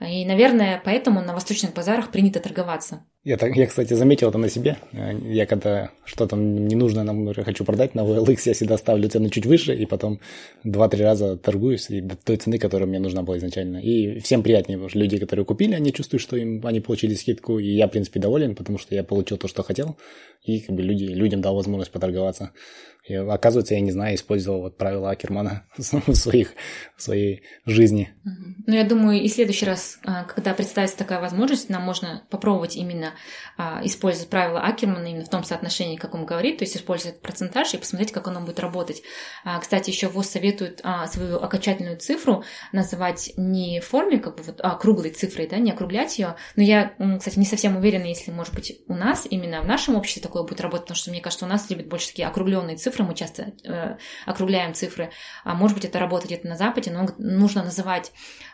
[0.00, 3.04] И, наверное, поэтому на восточных базарах принято торговаться.
[3.22, 4.78] Я, так, я, кстати, заметил это на себе.
[4.92, 9.74] Я когда что-то ненужное нам хочу продать на OLX, я всегда ставлю цену чуть выше,
[9.74, 10.20] и потом
[10.64, 13.76] два-три раза торгуюсь и до той цены, которая мне нужна была изначально.
[13.76, 17.58] И всем приятнее, потому что люди, которые купили, они чувствуют, что им они получили скидку,
[17.58, 19.98] и я, в принципе, доволен, потому что я получил то, что хотел,
[20.42, 22.52] и как бы люди, людям дал возможность поторговаться.
[23.10, 26.52] И, оказывается, я не знаю, использовал вот правила Акермана в, своих,
[26.96, 28.14] в своей жизни.
[28.24, 32.76] Ну, я думаю, и в следующий раз, а, когда представится такая возможность, нам можно попробовать
[32.76, 33.14] именно
[33.58, 37.74] а, использовать правила Акермана именно в том соотношении, как он говорит, то есть использовать процентаж
[37.74, 39.02] и посмотреть, как оно будет работать.
[39.44, 44.60] А, кстати, еще ВОЗ советует свою окончательную цифру называть не в форме, как бы вот,
[44.60, 46.36] а круглой цифрой, да, не округлять ее.
[46.54, 50.22] Но я, кстати, не совсем уверена, если, может быть, у нас, именно в нашем обществе
[50.22, 53.04] такое будет работать, потому что мне кажется, у нас любят больше такие округленные цифры, цифры,
[53.04, 53.96] мы часто э,
[54.26, 55.10] округляем цифры.
[55.44, 58.12] А может быть, это работает где-то на Западе, но нужно называть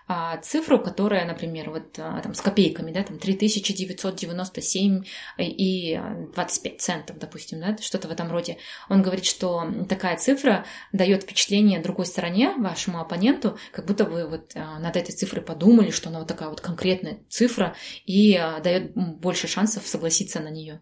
[0.08, 5.04] а, цифру, которая, например, вот а, там с копейками, да, там 3997
[5.38, 6.00] и
[6.34, 8.58] 25 центов, допустим, да, что-то в этом роде.
[8.88, 14.52] Он говорит, что такая цифра дает впечатление другой стороне, вашему оппоненту, как будто вы вот
[14.54, 17.74] а, над этой цифрой подумали, что она вот такая вот конкретная цифра
[18.04, 20.80] и а, дает больше шансов согласиться на нее.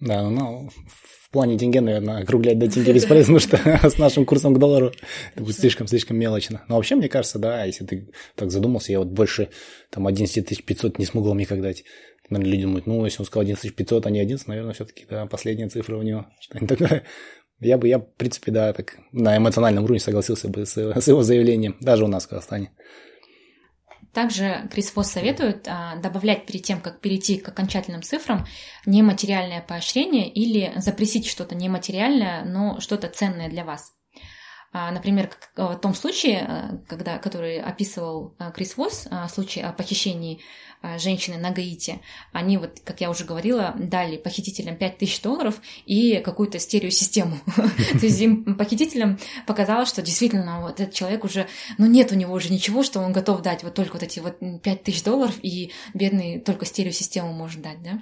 [0.00, 0.70] Да, ну,
[1.30, 4.92] в плане тенге, наверное, округлять до тенге бесполезно, потому что с нашим курсом к доллару
[5.34, 6.64] это будет слишком-слишком мелочно.
[6.68, 9.50] Но вообще, мне кажется, да, если ты так задумался, я вот больше
[9.90, 11.84] там 11 500 не смогу мне как дать.
[12.30, 15.26] Наверное, люди думают, ну, если он сказал 11 500, а не 11, наверное, все-таки, да,
[15.26, 16.26] последняя цифра у него.
[16.40, 17.02] Что-нибудь такое.
[17.60, 21.22] Я бы, я, в принципе, да, так на эмоциональном уровне согласился бы с, с его
[21.22, 22.70] заявлением, даже у нас в Казахстане.
[24.12, 28.44] Также Крис Фосс советует а, добавлять перед тем, как перейти к окончательным цифрам,
[28.84, 33.92] нематериальное поощрение или запресить что-то нематериальное, но что-то ценное для вас.
[34.72, 40.40] А, например, в том случае, а, когда, который описывал а, Крис Восс, случай о похищении
[40.96, 42.00] женщины на Гаити,
[42.32, 47.38] они, вот, как я уже говорила, дали похитителям 5000 долларов и какую-то стереосистему.
[47.56, 52.32] То есть им похитителям показалось, что действительно вот этот человек уже, ну нет у него
[52.32, 56.40] уже ничего, что он готов дать вот только вот эти вот 5000 долларов, и бедный
[56.40, 58.00] только стереосистему может дать, да.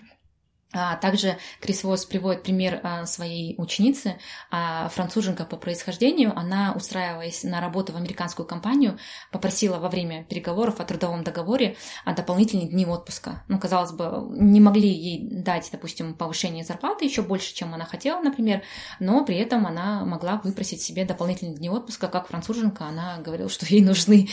[0.70, 4.18] А также Крис Восс приводит пример а, своей ученицы,
[4.50, 6.38] а, француженка по происхождению.
[6.38, 8.98] Она, устраиваясь на работу в американскую компанию,
[9.32, 13.44] попросила во время переговоров о трудовом договоре дополнительные дни отпуска.
[13.48, 18.20] Ну, казалось бы, не могли ей дать, допустим, повышение зарплаты еще больше, чем она хотела,
[18.20, 18.62] например,
[19.00, 22.08] но при этом она могла выпросить себе дополнительные дни отпуска.
[22.08, 24.28] Как француженка, она говорила, что ей нужны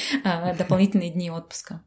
[0.57, 1.81] дополнительные дни отпуска.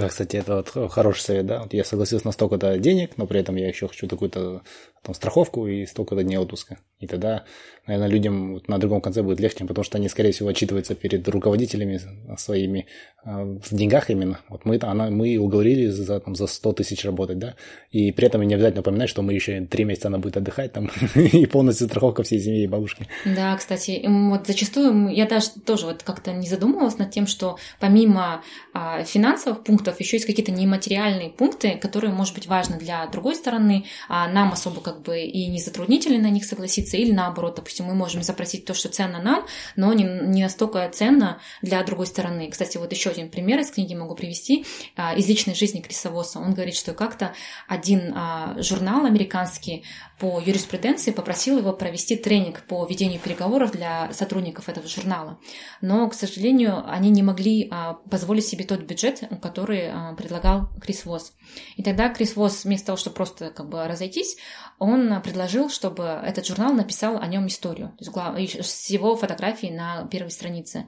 [0.00, 1.60] Да, кстати, это вот хороший совет, да.
[1.60, 4.62] Вот я согласился на столько-то денег, но при этом я еще хочу такую-то
[5.02, 6.78] там страховку и столько-то дней отпуска.
[6.98, 7.44] И тогда,
[7.86, 11.26] наверное, людям вот на другом конце будет легче, потому что они, скорее всего, отчитываются перед
[11.26, 11.98] руководителями
[12.36, 12.86] своими
[13.24, 14.40] а, в деньгах именно.
[14.50, 17.54] Вот мы, она, мы уговорили за, там, за 100 тысяч работать, да,
[17.90, 20.90] и при этом не обязательно упоминать, что мы еще три месяца она будет отдыхать там,
[21.14, 23.08] и полностью страховка всей семьи и бабушки.
[23.24, 28.42] Да, кстати, вот зачастую я даже тоже вот как-то не задумывалась над тем, что помимо
[28.74, 33.86] а, финансовых пунктов еще есть какие-то нематериальные пункты, которые, может быть, важны для другой стороны,
[34.10, 37.94] а нам особо как бы и не затруднительно на них согласиться, или наоборот, допустим, мы
[37.94, 39.46] можем запросить то, что ценно нам,
[39.76, 42.50] но не, не настолько ценно для другой стороны.
[42.50, 46.40] Кстати, вот еще один пример из книги могу привести а, из личной жизни Криса Восса.
[46.40, 47.34] Он говорит, что как-то
[47.68, 49.84] один а, журнал американский
[50.18, 55.38] по юриспруденции попросил его провести тренинг по ведению переговоров для сотрудников этого журнала.
[55.80, 61.32] Но, к сожалению, они не могли а, позволить себе тот бюджет, который предлагал Крис Восс.
[61.76, 64.36] И тогда Крис Восс вместо того, чтобы просто как бы разойтись,
[64.80, 70.06] он предложил, чтобы этот журнал написал о нем историю, то есть с его фотографией на
[70.06, 70.86] первой странице.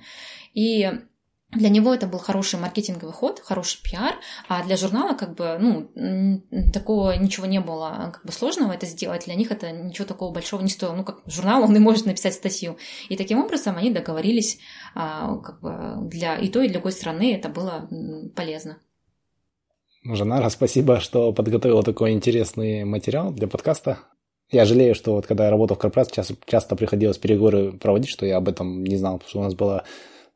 [0.55, 0.91] И
[1.51, 4.15] для него это был хороший маркетинговый ход, хороший пиар,
[4.49, 6.43] а для журнала как бы, ну,
[6.73, 9.27] такого ничего не было как бы сложного это сделать.
[9.27, 10.95] Для них это ничего такого большого не стоило.
[10.95, 12.79] Ну, как журнал, он и может написать статью.
[13.11, 14.59] И таким образом они договорились
[14.95, 17.87] а, как бы для и той, и другой страны это было
[18.35, 18.79] полезно.
[20.05, 23.99] Жанара, спасибо, что подготовила такой интересный материал для подкаста.
[24.51, 28.27] Я жалею, что вот когда я работал в корпорации, часто, часто приходилось переговоры проводить, что
[28.27, 29.85] я об этом не знал, потому что у нас была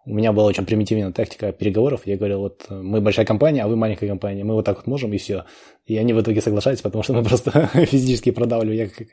[0.07, 2.03] у меня была очень примитивная тактика переговоров.
[2.05, 4.45] Я говорил, вот мы большая компания, а вы маленькая компания.
[4.45, 5.45] Мы вот так вот можем, и все.
[5.85, 8.77] И они в итоге соглашались, потому что мы просто физически продавливали.
[8.77, 9.09] Я как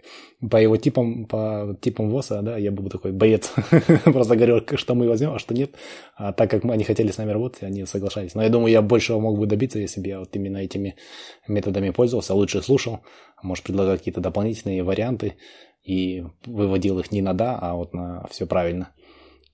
[0.52, 3.52] по его типам, по типам ВОСа, да, я был такой боец.
[4.04, 5.72] просто говорил, что мы возьмем, а что нет.
[6.16, 8.36] А так как мы, они хотели с нами работать, они соглашались.
[8.36, 10.96] Но я думаю, я большего мог бы добиться, если бы я вот именно этими
[11.48, 13.00] методами пользовался, лучше слушал,
[13.42, 15.34] может, предлагал какие-то дополнительные варианты
[15.84, 18.90] и выводил их не на да, а вот на все правильно.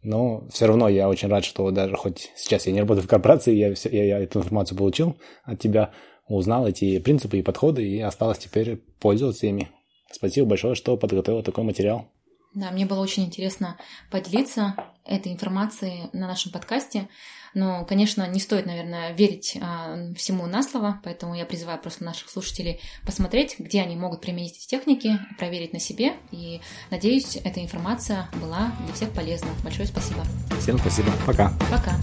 [0.01, 3.53] Но все равно я очень рад, что даже хоть сейчас я не работаю в корпорации,
[3.53, 5.91] я, я, я эту информацию получил от тебя,
[6.27, 9.69] узнал эти принципы и подходы, и осталось теперь пользоваться ими.
[10.11, 12.07] Спасибо большое, что подготовил такой материал.
[12.53, 13.77] Да, мне было очень интересно
[14.09, 17.07] поделиться этой информацией на нашем подкасте.
[17.53, 22.30] Но, конечно, не стоит, наверное, верить а, всему на слово, поэтому я призываю просто наших
[22.30, 26.13] слушателей посмотреть, где они могут применить эти техники, проверить на себе.
[26.31, 26.61] И
[26.91, 29.49] надеюсь, эта информация была для всех полезна.
[29.63, 30.23] Большое спасибо.
[30.59, 31.11] Всем спасибо.
[31.26, 31.53] Пока.
[31.71, 31.95] Пока.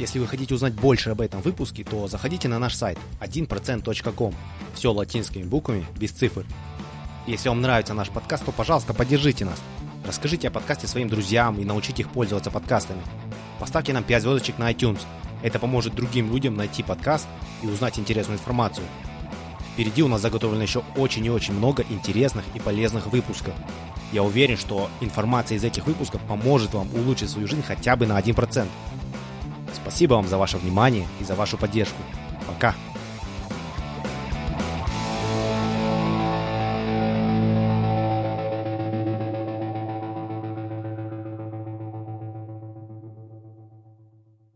[0.00, 4.34] Если вы хотите узнать больше об этом выпуске, то заходите на наш сайт 1%.com.
[4.74, 6.46] Все латинскими буквами, без цифр.
[7.26, 9.60] Если вам нравится наш подкаст, то, пожалуйста, поддержите нас.
[10.10, 13.00] Расскажите о подкасте своим друзьям и научите их пользоваться подкастами.
[13.60, 14.98] Поставьте нам 5 звездочек на iTunes.
[15.40, 17.28] Это поможет другим людям найти подкаст
[17.62, 18.84] и узнать интересную информацию.
[19.72, 23.54] Впереди у нас заготовлено еще очень и очень много интересных и полезных выпусков.
[24.10, 28.18] Я уверен, что информация из этих выпусков поможет вам улучшить свою жизнь хотя бы на
[28.18, 28.66] 1%.
[29.72, 32.02] Спасибо вам за ваше внимание и за вашу поддержку.
[32.48, 32.74] Пока!